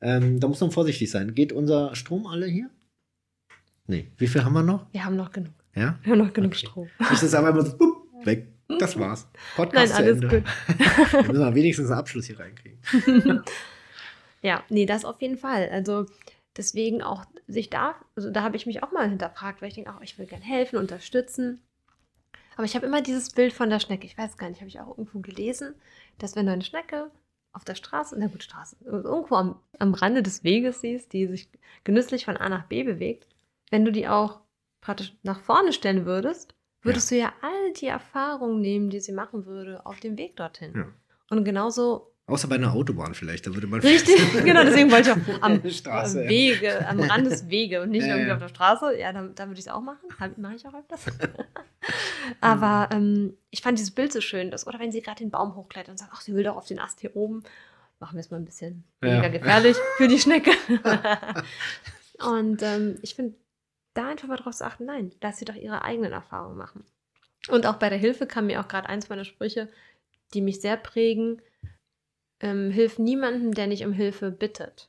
Ähm, 0.00 0.40
da 0.40 0.48
muss 0.48 0.60
man 0.60 0.72
vorsichtig 0.72 1.08
sein. 1.12 1.32
Geht 1.32 1.52
unser 1.52 1.94
Strom 1.94 2.26
alle 2.26 2.46
hier? 2.46 2.70
Nee. 3.86 4.08
Wie 4.16 4.26
viel 4.26 4.42
haben 4.42 4.54
wir 4.54 4.64
noch? 4.64 4.92
Wir 4.92 5.04
haben 5.04 5.14
noch 5.14 5.30
genug. 5.30 5.52
Ja? 5.76 5.96
Wir 6.02 6.10
haben 6.10 6.18
noch 6.18 6.32
genug 6.32 6.50
Okay. 6.50 6.58
Strom. 6.66 6.88
Nicht, 6.98 7.22
dass 7.22 7.34
aber 7.34 7.50
immer 7.50 7.64
so, 7.64 7.78
bup, 7.78 8.26
weg. 8.26 8.48
Das 8.80 8.98
war's. 8.98 9.28
Nein, 9.32 9.42
Podcast 9.54 9.92
zu 9.94 9.98
alles 9.98 10.22
Ende. 10.22 10.28
gut. 10.28 10.44
Wir 11.12 11.22
müssen 11.22 11.38
mal 11.38 11.54
wenigstens 11.54 11.88
einen 11.88 12.00
Abschluss 12.00 12.26
hier 12.26 12.40
reinkriegen. 12.40 12.80
Ja, 14.42 14.64
nee, 14.70 14.86
das 14.86 15.04
auf 15.04 15.20
jeden 15.20 15.36
Fall. 15.36 15.68
Also 15.68 16.06
deswegen 16.56 17.02
auch 17.02 17.24
sich 17.46 17.70
da, 17.70 17.94
also 18.16 18.30
da 18.30 18.42
habe 18.42 18.56
ich 18.56 18.66
mich 18.66 18.82
auch 18.82 18.92
mal 18.92 19.08
hinterfragt, 19.08 19.60
weil 19.60 19.68
ich 19.68 19.74
denke, 19.74 19.94
auch 19.94 20.00
ich 20.00 20.18
will 20.18 20.26
gern 20.26 20.42
helfen, 20.42 20.78
unterstützen. 20.78 21.62
Aber 22.56 22.64
ich 22.64 22.74
habe 22.74 22.86
immer 22.86 23.00
dieses 23.00 23.30
Bild 23.30 23.52
von 23.52 23.70
der 23.70 23.80
Schnecke, 23.80 24.06
ich 24.06 24.18
weiß 24.18 24.36
gar 24.36 24.48
nicht, 24.48 24.60
habe 24.60 24.68
ich 24.68 24.80
auch 24.80 24.88
irgendwo 24.88 25.20
gelesen, 25.20 25.74
dass 26.18 26.36
wenn 26.36 26.46
du 26.46 26.52
eine 26.52 26.64
Schnecke 26.64 27.10
auf 27.52 27.64
der 27.64 27.74
Straße, 27.74 28.16
na 28.18 28.26
gut, 28.26 28.42
Straße, 28.42 28.76
irgendwo 28.84 29.34
am, 29.34 29.60
am 29.78 29.94
Rande 29.94 30.22
des 30.22 30.44
Weges 30.44 30.80
siehst, 30.80 31.12
die 31.12 31.26
sich 31.26 31.48
genüsslich 31.84 32.24
von 32.24 32.36
A 32.36 32.48
nach 32.48 32.66
B 32.66 32.82
bewegt, 32.82 33.26
wenn 33.70 33.84
du 33.84 33.92
die 33.92 34.08
auch 34.08 34.40
praktisch 34.80 35.16
nach 35.22 35.40
vorne 35.40 35.72
stellen 35.72 36.06
würdest, 36.06 36.54
würdest 36.82 37.10
du 37.10 37.16
ja 37.16 37.32
all 37.42 37.72
die 37.74 37.86
Erfahrungen 37.86 38.60
nehmen, 38.60 38.90
die 38.90 39.00
sie 39.00 39.12
machen 39.12 39.46
würde, 39.46 39.84
auf 39.84 40.00
dem 40.00 40.16
Weg 40.16 40.36
dorthin. 40.36 40.72
Ja. 40.74 40.86
Und 41.30 41.44
genauso 41.44 42.12
Außer 42.30 42.48
bei 42.48 42.54
einer 42.54 42.72
Autobahn 42.72 43.14
vielleicht, 43.14 43.46
da 43.46 43.54
würde 43.54 43.66
man 43.66 43.80
Richtig, 43.80 44.16
genau, 44.44 44.62
deswegen 44.64 44.90
wollte 44.90 45.10
ich 45.10 45.16
auch 45.36 45.38
am 45.42 45.68
Straße. 45.68 46.28
Wege, 46.28 46.86
am 46.88 47.00
Rand 47.00 47.26
des 47.26 47.48
Wege 47.48 47.82
und 47.82 47.90
nicht 47.90 48.02
Ja, 48.06 48.10
irgendwie 48.14 48.28
ja. 48.28 48.34
auf 48.34 48.40
der 48.40 48.48
Straße. 48.48 48.98
Ja, 48.98 49.12
dann, 49.12 49.34
dann 49.34 49.48
würde 49.50 49.58
ich 49.60 49.66
es 49.66 49.72
auch 49.72 49.82
machen. 49.82 50.08
Mache 50.36 50.54
ich 50.54 50.66
auch 50.66 50.74
öfters. 50.74 51.04
Aber 52.40 52.88
ähm, 52.94 53.36
ich 53.50 53.62
fand 53.62 53.78
dieses 53.78 53.90
Bild 53.92 54.12
so 54.12 54.20
schön. 54.20 54.50
Dass, 54.50 54.66
oder 54.66 54.78
wenn 54.78 54.92
sie 54.92 55.02
gerade 55.02 55.18
den 55.18 55.30
Baum 55.30 55.56
hochklettert 55.56 55.90
und 55.90 55.98
sagt, 55.98 56.12
ach, 56.14 56.20
sie 56.20 56.34
will 56.34 56.44
doch 56.44 56.56
auf 56.56 56.66
den 56.66 56.78
Ast 56.78 57.00
hier 57.00 57.16
oben. 57.16 57.42
Machen 57.98 58.14
wir 58.16 58.20
es 58.20 58.30
mal 58.30 58.38
ein 58.38 58.44
bisschen 58.44 58.84
Ja. 59.02 59.10
weniger 59.10 59.30
gefährlich 59.30 59.76
für 59.96 60.08
die 60.08 60.18
Schnecke. 60.18 60.52
und 62.24 62.62
ähm, 62.62 62.98
ich 63.02 63.14
finde, 63.14 63.34
da 63.94 64.08
einfach 64.08 64.28
mal 64.28 64.36
drauf 64.36 64.54
zu 64.56 64.64
achten, 64.64 64.84
nein, 64.86 65.10
lass 65.20 65.38
sie 65.38 65.44
doch 65.44 65.54
ihre 65.54 65.82
eigenen 65.82 66.12
Erfahrungen 66.12 66.56
machen. 66.56 66.84
Und 67.48 67.66
auch 67.66 67.76
bei 67.76 67.88
der 67.88 67.98
Hilfe 67.98 68.26
kam 68.26 68.46
mir 68.46 68.60
auch 68.60 68.68
gerade 68.68 68.88
eins 68.88 69.08
meiner 69.08 69.24
Sprüche, 69.24 69.68
die 70.34 70.40
mich 70.42 70.60
sehr 70.60 70.76
prägen. 70.76 71.42
Ähm, 72.40 72.70
hilf 72.70 72.98
niemandem, 72.98 73.52
der 73.52 73.66
nicht 73.66 73.84
um 73.84 73.92
Hilfe 73.92 74.30
bittet. 74.30 74.88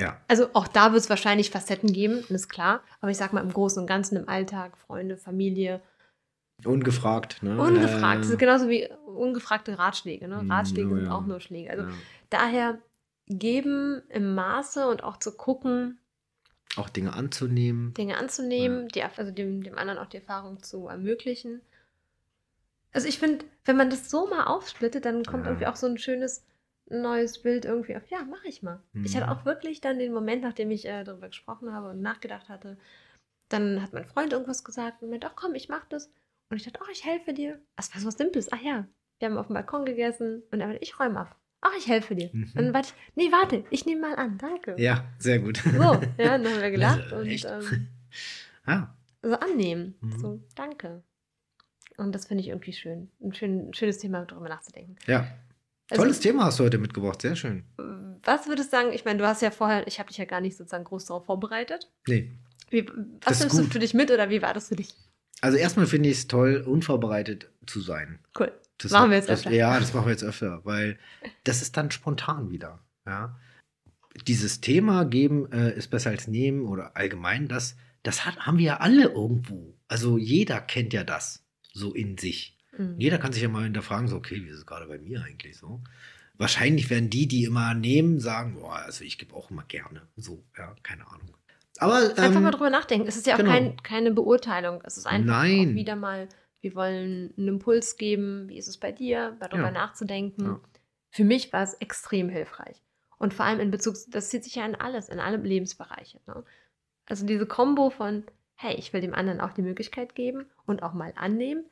Ja. 0.00 0.20
Also 0.28 0.48
auch 0.52 0.68
da 0.68 0.92
wird 0.92 1.02
es 1.02 1.10
wahrscheinlich 1.10 1.50
Facetten 1.50 1.92
geben, 1.92 2.24
ist 2.28 2.48
klar. 2.48 2.82
Aber 3.00 3.10
ich 3.10 3.16
sag 3.16 3.32
mal 3.32 3.40
im 3.42 3.52
Großen 3.52 3.80
und 3.80 3.86
Ganzen 3.86 4.16
im 4.16 4.28
Alltag, 4.28 4.76
Freunde, 4.76 5.16
Familie, 5.16 5.80
Ungefragt, 6.64 7.42
ne? 7.42 7.60
ungefragt. 7.60 8.20
Das 8.20 8.28
Äh, 8.28 8.32
ist 8.34 8.38
genauso 8.38 8.68
wie 8.68 8.88
ungefragte 9.06 9.78
Ratschläge. 9.78 10.28
Ne? 10.28 10.42
Mm, 10.42 10.50
Ratschläge 10.50 10.90
oh 10.92 10.94
sind 10.94 11.06
ja. 11.06 11.12
auch 11.12 11.26
nur 11.26 11.40
Schläge. 11.40 11.70
Also 11.70 11.84
ja. 11.84 11.90
daher 12.30 12.78
geben 13.26 14.02
im 14.08 14.34
Maße 14.34 14.86
und 14.86 15.02
auch 15.02 15.16
zu 15.16 15.32
gucken, 15.36 15.98
Auch 16.76 16.88
Dinge 16.88 17.14
anzunehmen. 17.14 17.92
Dinge 17.94 18.16
anzunehmen, 18.16 18.88
die, 18.88 19.02
also 19.02 19.30
dem, 19.32 19.62
dem 19.62 19.76
anderen 19.76 19.98
auch 19.98 20.06
die 20.06 20.18
Erfahrung 20.18 20.62
zu 20.62 20.86
ermöglichen. 20.86 21.62
Also 22.92 23.08
ich 23.08 23.18
finde, 23.18 23.44
wenn 23.64 23.76
man 23.76 23.90
das 23.90 24.08
so 24.10 24.28
mal 24.28 24.44
aufsplittet, 24.44 25.04
dann 25.04 25.24
kommt 25.24 25.46
irgendwie 25.46 25.66
auch 25.66 25.76
so 25.76 25.86
ein 25.86 25.98
schönes 25.98 26.44
neues 26.86 27.40
Bild 27.42 27.64
irgendwie 27.64 27.96
auf, 27.96 28.06
ja, 28.10 28.22
mache 28.24 28.48
ich 28.48 28.62
mal. 28.62 28.82
Ich 29.04 29.16
hatte 29.16 29.26
Mhm. 29.26 29.32
auch 29.32 29.44
wirklich 29.44 29.80
dann 29.80 29.98
den 29.98 30.12
Moment, 30.12 30.42
nachdem 30.42 30.70
ich 30.70 30.86
äh, 30.86 31.04
darüber 31.04 31.28
gesprochen 31.28 31.72
habe 31.72 31.90
und 31.90 32.02
nachgedacht 32.02 32.48
hatte, 32.48 32.76
dann 33.48 33.82
hat 33.82 33.92
mein 33.92 34.04
Freund 34.04 34.32
irgendwas 34.32 34.64
gesagt 34.64 35.02
und 35.02 35.10
meinte, 35.10 35.26
ach 35.26 35.36
komm, 35.36 35.54
ich 35.54 35.68
mach 35.68 35.84
das. 35.86 36.10
Und 36.50 36.56
ich 36.56 36.64
dachte, 36.64 36.80
ach, 36.82 36.88
ich 36.90 37.04
helfe 37.04 37.32
dir. 37.32 37.60
Das 37.76 37.94
war 37.94 38.00
so 38.00 38.06
was 38.08 38.14
Simples. 38.14 38.52
Ach 38.52 38.60
ja, 38.60 38.86
wir 39.18 39.28
haben 39.28 39.38
auf 39.38 39.46
dem 39.46 39.54
Balkon 39.54 39.84
gegessen 39.84 40.42
und 40.50 40.60
er 40.60 40.66
meinte, 40.66 40.82
ich 40.82 40.98
räume 40.98 41.20
ab. 41.20 41.36
Ach, 41.60 41.72
ich 41.78 41.86
helfe 41.88 42.14
dir. 42.14 42.28
Mhm. 42.32 42.42
Und 42.42 42.56
dann 42.56 42.74
warte 42.74 42.88
ich, 42.88 43.12
nee, 43.16 43.32
warte, 43.32 43.64
ich 43.70 43.86
nehme 43.86 44.00
mal 44.02 44.16
an, 44.16 44.36
danke. 44.38 44.74
Ja, 44.78 45.04
sehr 45.18 45.38
gut. 45.38 45.58
So, 45.58 45.70
ja, 45.78 46.00
dann 46.18 46.46
haben 46.46 46.60
wir 46.60 46.70
gelacht 46.72 47.12
und 47.12 47.44
ähm, 47.44 47.88
Ah, 48.66 48.88
so 49.22 49.34
annehmen. 49.34 49.94
Mhm. 50.00 50.18
So, 50.18 50.40
danke. 50.56 51.02
Und 51.96 52.14
das 52.14 52.26
finde 52.26 52.42
ich 52.42 52.48
irgendwie 52.48 52.72
schön. 52.72 53.10
Ein, 53.20 53.34
schön, 53.34 53.68
ein 53.68 53.74
schönes 53.74 53.98
Thema, 53.98 54.24
darüber 54.24 54.48
nachzudenken. 54.48 54.96
ja. 55.06 55.26
Also, 55.92 56.04
Tolles 56.04 56.20
Thema 56.20 56.44
hast 56.44 56.58
du 56.58 56.64
heute 56.64 56.78
mitgebracht, 56.78 57.20
sehr 57.20 57.36
schön. 57.36 57.64
Was 58.24 58.46
würdest 58.46 58.72
du 58.72 58.76
sagen? 58.76 58.92
Ich 58.94 59.04
meine, 59.04 59.18
du 59.18 59.26
hast 59.26 59.42
ja 59.42 59.50
vorher, 59.50 59.86
ich 59.86 59.98
habe 59.98 60.08
dich 60.08 60.16
ja 60.16 60.24
gar 60.24 60.40
nicht 60.40 60.56
sozusagen 60.56 60.84
groß 60.84 61.04
darauf 61.04 61.26
vorbereitet. 61.26 61.90
Nee. 62.08 62.32
Wie, 62.70 62.84
Das 62.84 62.92
was 63.26 63.40
nimmst 63.40 63.58
du 63.58 63.64
für 63.64 63.78
dich 63.78 63.92
mit 63.92 64.10
oder 64.10 64.30
wie 64.30 64.40
war 64.40 64.54
das 64.54 64.68
für 64.68 64.76
dich? 64.76 64.94
Also 65.42 65.58
erstmal 65.58 65.86
finde 65.86 66.08
ich 66.08 66.18
es 66.18 66.28
toll, 66.28 66.64
unvorbereitet 66.66 67.50
zu 67.66 67.80
sein. 67.82 68.20
Cool. 68.38 68.52
Das 68.78 68.90
Machen 68.90 69.10
wir 69.10 69.18
jetzt 69.18 69.28
das, 69.28 69.40
öfter. 69.40 69.50
Ja, 69.50 69.78
das 69.78 69.92
machen 69.92 70.06
wir 70.06 70.12
jetzt 70.12 70.24
öfter, 70.24 70.64
weil 70.64 70.98
das 71.44 71.60
ist 71.60 71.76
dann 71.76 71.90
spontan 71.90 72.48
wieder. 72.48 72.78
Ja. 73.06 73.38
Dieses 74.26 74.62
Thema 74.62 75.04
geben 75.04 75.52
äh, 75.52 75.76
ist 75.76 75.88
besser 75.88 76.08
als 76.08 76.26
nehmen 76.26 76.66
oder 76.66 76.96
allgemein 76.96 77.48
das, 77.48 77.76
das 78.02 78.24
hat, 78.24 78.38
haben 78.38 78.56
wir 78.56 78.64
ja 78.64 78.76
alle 78.78 79.10
irgendwo. 79.10 79.76
Also 79.88 80.16
jeder 80.16 80.60
kennt 80.62 80.94
ja 80.94 81.04
das 81.04 81.44
so 81.74 81.92
in 81.92 82.16
sich. 82.16 82.56
Mhm. 82.76 82.96
Jeder 82.98 83.18
kann 83.18 83.32
sich 83.32 83.42
ja 83.42 83.48
mal 83.48 83.64
hinterfragen, 83.64 84.08
so, 84.08 84.16
okay, 84.16 84.42
wie 84.44 84.48
ist 84.48 84.58
es 84.58 84.66
gerade 84.66 84.86
bei 84.86 84.98
mir 84.98 85.22
eigentlich 85.22 85.56
so? 85.56 85.80
Wahrscheinlich 86.38 86.88
werden 86.90 87.10
die, 87.10 87.28
die 87.28 87.44
immer 87.44 87.74
nehmen, 87.74 88.18
sagen, 88.18 88.54
boah, 88.54 88.76
also 88.76 89.04
ich 89.04 89.18
gebe 89.18 89.34
auch 89.34 89.50
immer 89.50 89.64
gerne. 89.64 90.02
So, 90.16 90.42
ja, 90.56 90.74
keine 90.82 91.06
Ahnung. 91.06 91.36
Aber 91.78 91.96
Einfach 91.96 92.36
ähm, 92.36 92.42
mal 92.42 92.50
drüber 92.50 92.70
nachdenken. 92.70 93.06
Es 93.06 93.16
ist 93.16 93.26
ja 93.26 93.34
auch 93.34 93.38
genau. 93.38 93.50
kein, 93.50 93.76
keine 93.82 94.12
Beurteilung. 94.12 94.82
Es 94.84 94.96
ist 94.96 95.06
einfach 95.06 95.44
wieder 95.44 95.96
mal, 95.96 96.28
wir 96.60 96.74
wollen 96.74 97.34
einen 97.36 97.48
Impuls 97.48 97.96
geben. 97.96 98.48
Wie 98.48 98.56
ist 98.58 98.68
es 98.68 98.78
bei 98.78 98.92
dir? 98.92 99.36
Darüber 99.40 99.64
Ja. 99.64 99.70
nachzudenken. 99.70 100.44
Ja. 100.44 100.60
Für 101.10 101.24
mich 101.24 101.52
war 101.52 101.62
es 101.62 101.74
extrem 101.74 102.28
hilfreich. 102.28 102.82
Und 103.18 103.34
vor 103.34 103.44
allem 103.44 103.60
in 103.60 103.70
Bezug, 103.70 103.96
das 104.08 104.30
zieht 104.30 104.44
sich 104.44 104.54
ja 104.56 104.66
in 104.66 104.74
alles, 104.74 105.08
in 105.08 105.20
alle 105.20 105.36
Lebensbereiche. 105.36 106.20
Ne? 106.26 106.44
Also 107.06 107.26
diese 107.26 107.46
Kombo 107.46 107.90
von, 107.90 108.24
hey, 108.54 108.74
ich 108.76 108.92
will 108.92 109.00
dem 109.00 109.14
anderen 109.14 109.40
auch 109.40 109.52
die 109.52 109.62
Möglichkeit 109.62 110.14
geben 110.14 110.46
und 110.66 110.82
auch 110.82 110.92
mal 110.92 111.12
annehmen. 111.16 111.64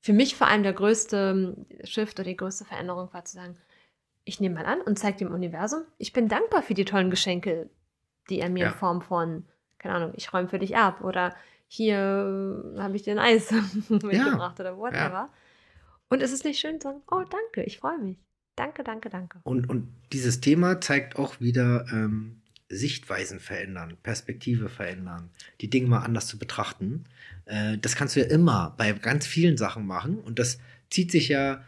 Für 0.00 0.12
mich 0.12 0.36
vor 0.36 0.46
allem 0.46 0.62
der 0.62 0.72
größte 0.72 1.16
ähm, 1.16 1.66
Shift 1.84 2.18
oder 2.18 2.28
die 2.28 2.36
größte 2.36 2.64
Veränderung 2.64 3.12
war 3.12 3.24
zu 3.24 3.34
sagen, 3.34 3.56
ich 4.24 4.40
nehme 4.40 4.56
mal 4.56 4.66
an 4.66 4.80
und 4.82 4.98
zeige 4.98 5.18
dem 5.18 5.32
Universum, 5.32 5.82
ich 5.96 6.12
bin 6.12 6.28
dankbar 6.28 6.62
für 6.62 6.74
die 6.74 6.84
tollen 6.84 7.10
Geschenke, 7.10 7.70
die 8.28 8.40
er 8.40 8.50
mir 8.50 8.64
Ja. 8.64 8.68
in 8.72 8.74
Form 8.74 9.00
von, 9.02 9.44
keine 9.78 9.94
Ahnung, 9.94 10.12
ich 10.16 10.32
räume 10.32 10.48
für 10.48 10.58
dich 10.58 10.76
ab 10.76 11.02
oder 11.02 11.34
hier 11.66 11.96
äh, 12.76 12.80
habe 12.80 12.96
ich 12.96 13.02
dir 13.02 13.12
ein 13.12 13.18
Eis 13.18 13.50
mitgebracht 13.88 14.58
oder 14.60 14.76
whatever. 14.78 15.30
Und 16.10 16.22
es 16.22 16.32
ist 16.32 16.44
nicht 16.44 16.58
schön 16.60 16.80
zu 16.80 16.88
sagen, 16.88 17.02
oh 17.10 17.22
danke, 17.28 17.62
ich 17.64 17.78
freue 17.78 17.98
mich. 17.98 18.18
Danke, 18.56 18.82
danke, 18.82 19.08
danke. 19.08 19.40
Und, 19.44 19.68
und 19.68 19.88
dieses 20.12 20.40
Thema 20.40 20.80
zeigt 20.80 21.16
auch 21.18 21.38
wieder 21.40 21.86
ähm, 21.92 22.42
Sichtweisen 22.68 23.40
verändern, 23.40 23.96
Perspektive 24.02 24.68
verändern, 24.68 25.30
die 25.60 25.70
Dinge 25.70 25.88
mal 25.88 26.00
anders 26.00 26.26
zu 26.26 26.38
betrachten. 26.38 27.04
Äh, 27.46 27.78
das 27.78 27.96
kannst 27.96 28.16
du 28.16 28.20
ja 28.20 28.26
immer 28.26 28.74
bei 28.76 28.92
ganz 28.92 29.26
vielen 29.26 29.56
Sachen 29.56 29.86
machen. 29.86 30.18
Und 30.18 30.38
das 30.38 30.58
zieht 30.90 31.10
sich 31.10 31.28
ja 31.28 31.62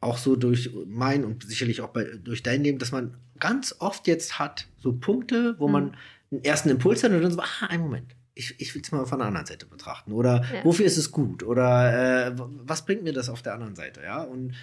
auch 0.00 0.18
so 0.18 0.36
durch 0.36 0.70
mein 0.86 1.24
und 1.24 1.44
sicherlich 1.44 1.80
auch 1.80 1.88
bei, 1.90 2.04
durch 2.04 2.42
dein 2.42 2.62
Leben, 2.62 2.78
dass 2.78 2.92
man 2.92 3.14
ganz 3.40 3.74
oft 3.78 4.06
jetzt 4.06 4.38
hat, 4.38 4.66
so 4.80 4.92
Punkte, 4.92 5.56
wo 5.58 5.66
Mhm. 5.66 5.72
man 5.72 5.96
einen 6.30 6.44
ersten 6.44 6.68
Impuls 6.68 7.02
hat 7.02 7.10
und 7.12 7.22
dann 7.22 7.32
so, 7.32 7.40
ah, 7.40 7.66
einen 7.68 7.82
Moment. 7.82 8.14
Ich, 8.34 8.54
ich 8.60 8.72
will 8.74 8.82
es 8.82 8.92
mal 8.92 9.04
von 9.06 9.18
der 9.18 9.26
anderen 9.28 9.46
Seite 9.46 9.66
betrachten. 9.66 10.12
Oder 10.12 10.44
Ja. 10.54 10.64
wofür 10.64 10.86
ist 10.86 10.96
es 10.98 11.10
gut? 11.10 11.42
Oder 11.42 12.26
äh, 12.28 12.32
was 12.36 12.84
bringt 12.84 13.02
mir 13.02 13.12
das 13.12 13.28
auf 13.28 13.42
der 13.42 13.54
anderen 13.54 13.74
Seite? 13.74 14.02
Ja, 14.02 14.22
und 14.22 14.54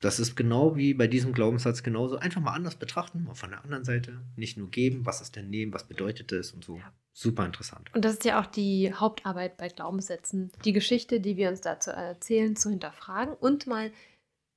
das 0.00 0.20
ist 0.20 0.36
genau 0.36 0.76
wie 0.76 0.94
bei 0.94 1.08
diesem 1.08 1.32
Glaubenssatz 1.32 1.82
genauso. 1.82 2.16
Einfach 2.16 2.40
mal 2.40 2.52
anders 2.52 2.76
betrachten, 2.76 3.24
mal 3.24 3.34
von 3.34 3.50
der 3.50 3.64
anderen 3.64 3.84
Seite. 3.84 4.20
Nicht 4.36 4.56
nur 4.56 4.70
geben, 4.70 5.04
was 5.04 5.20
ist 5.20 5.34
denn 5.34 5.50
nehmen, 5.50 5.72
was 5.72 5.84
bedeutet 5.84 6.30
es 6.32 6.52
und 6.52 6.64
so. 6.64 6.76
Ja. 6.76 6.92
Super 7.12 7.44
interessant. 7.44 7.90
Und 7.94 8.04
das 8.04 8.12
ist 8.14 8.24
ja 8.24 8.40
auch 8.40 8.46
die 8.46 8.92
Hauptarbeit 8.94 9.56
bei 9.56 9.68
Glaubenssätzen, 9.68 10.52
die 10.64 10.72
Geschichte, 10.72 11.18
die 11.18 11.36
wir 11.36 11.48
uns 11.48 11.60
dazu 11.60 11.90
erzählen, 11.90 12.54
zu 12.54 12.70
hinterfragen 12.70 13.34
und 13.34 13.66
mal 13.66 13.90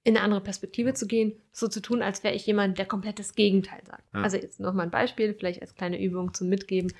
in 0.03 0.15
eine 0.15 0.23
andere 0.23 0.41
Perspektive 0.41 0.93
zu 0.93 1.07
gehen, 1.07 1.33
so 1.51 1.67
zu 1.67 1.81
tun, 1.81 2.03
als 2.03 2.23
wäre 2.23 2.35
ich 2.35 2.45
jemand, 2.45 2.77
der 2.77 2.85
komplett 2.85 3.17
das 3.17 3.33
Gegenteil 3.33 3.81
sagt. 3.85 4.03
Ja. 4.13 4.21
Also 4.21 4.37
jetzt 4.37 4.59
nochmal 4.59 4.87
ein 4.87 4.91
Beispiel, 4.91 5.33
vielleicht 5.33 5.61
als 5.61 5.73
kleine 5.73 5.99
Übung 5.99 6.35
zum 6.35 6.49
Mitgeben. 6.49 6.93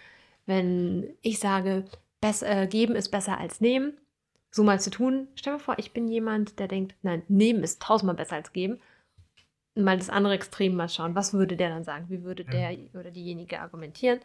Wenn 0.47 1.13
ich 1.21 1.38
sage, 1.38 1.86
äh, 2.21 2.67
geben 2.67 2.95
ist 2.95 3.10
besser 3.10 3.38
als 3.38 3.62
nehmen, 3.62 3.93
so 4.52 4.64
mal 4.64 4.80
zu 4.80 4.90
tun, 4.90 5.28
stell 5.36 5.54
mir 5.54 5.60
vor, 5.60 5.80
ich 5.80 5.94
bin 5.94 6.08
jemand, 6.08 6.60
der 6.60 6.68
denkt, 6.68 6.96
nein, 7.02 7.24
nehmen 7.28 7.64
ist 7.64 7.82
tausendmal 7.82 8.16
besser 8.16 8.36
als 8.36 8.54
geben. 8.54 8.80
Mal 9.76 9.98
das 9.98 10.10
andere 10.10 10.34
Extrem 10.34 10.76
mal 10.76 10.90
schauen, 10.90 11.16
was 11.16 11.34
würde 11.34 11.56
der 11.56 11.70
dann 11.70 11.86
sagen? 11.86 12.06
Wie 12.10 12.24
würde 12.24 12.44
der 12.44 12.78
oder 12.94 13.10
diejenige 13.10 13.62
argumentieren? 13.62 14.20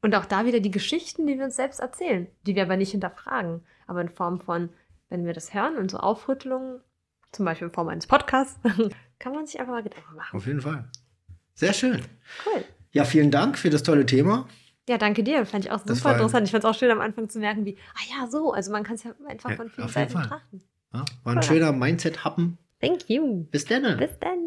Und 0.00 0.14
auch 0.14 0.24
da 0.24 0.46
wieder 0.46 0.60
die 0.60 0.70
Geschichten, 0.70 1.26
die 1.26 1.36
wir 1.36 1.44
uns 1.44 1.56
selbst 1.56 1.78
erzählen, 1.78 2.26
die 2.46 2.56
wir 2.56 2.62
aber 2.62 2.76
nicht 2.76 2.90
hinterfragen, 2.90 3.62
aber 3.86 4.00
in 4.00 4.08
Form 4.08 4.40
von, 4.40 4.70
wenn 5.10 5.26
wir 5.26 5.34
das 5.34 5.52
hören 5.52 5.76
und 5.76 5.90
so 5.90 5.98
Aufrüttelungen, 5.98 6.80
zum 7.30 7.44
Beispiel 7.44 7.68
in 7.68 7.74
Form 7.74 7.88
eines 7.88 8.06
Podcasts, 8.06 8.58
kann 9.18 9.34
man 9.34 9.46
sich 9.46 9.60
einfach 9.60 9.74
mal 9.74 9.82
Gedanken 9.82 10.16
machen. 10.16 10.36
Auf 10.36 10.46
jeden 10.46 10.62
Fall. 10.62 10.88
Sehr 11.54 11.74
schön. 11.74 12.02
Cool. 12.46 12.64
Ja, 12.92 13.04
vielen 13.04 13.30
Dank 13.30 13.58
für 13.58 13.70
das 13.70 13.82
tolle 13.82 14.06
Thema. 14.06 14.48
Ja, 14.88 14.98
danke 14.98 15.22
dir. 15.22 15.46
Fand 15.46 15.64
ich 15.64 15.70
auch 15.70 15.78
super 15.80 16.04
war- 16.04 16.12
interessant. 16.14 16.46
Ich 16.46 16.50
fand 16.52 16.64
es 16.64 16.70
auch 16.70 16.74
schön 16.78 16.90
am 16.90 17.00
Anfang 17.00 17.28
zu 17.28 17.38
merken, 17.38 17.64
wie, 17.64 17.76
ah 17.94 18.00
ja, 18.20 18.26
so. 18.28 18.52
Also 18.52 18.72
man 18.72 18.82
kann 18.82 18.96
es 18.96 19.04
ja 19.04 19.12
einfach 19.28 19.50
Ja, 19.50 19.56
von 19.56 19.68
vielen 19.68 19.88
Seiten 19.88 20.14
betrachten. 20.14 20.62
Ja, 20.92 21.04
war 21.24 21.32
ein 21.32 21.38
Cool. 21.38 21.42
schöner 21.44 21.72
Mindset-Happen. 21.72 22.58
Thank 22.80 23.08
you. 23.08 23.44
Bis 23.50 23.64
dann. 23.64 23.96
Bis 23.96 24.18
dann. 24.18 24.38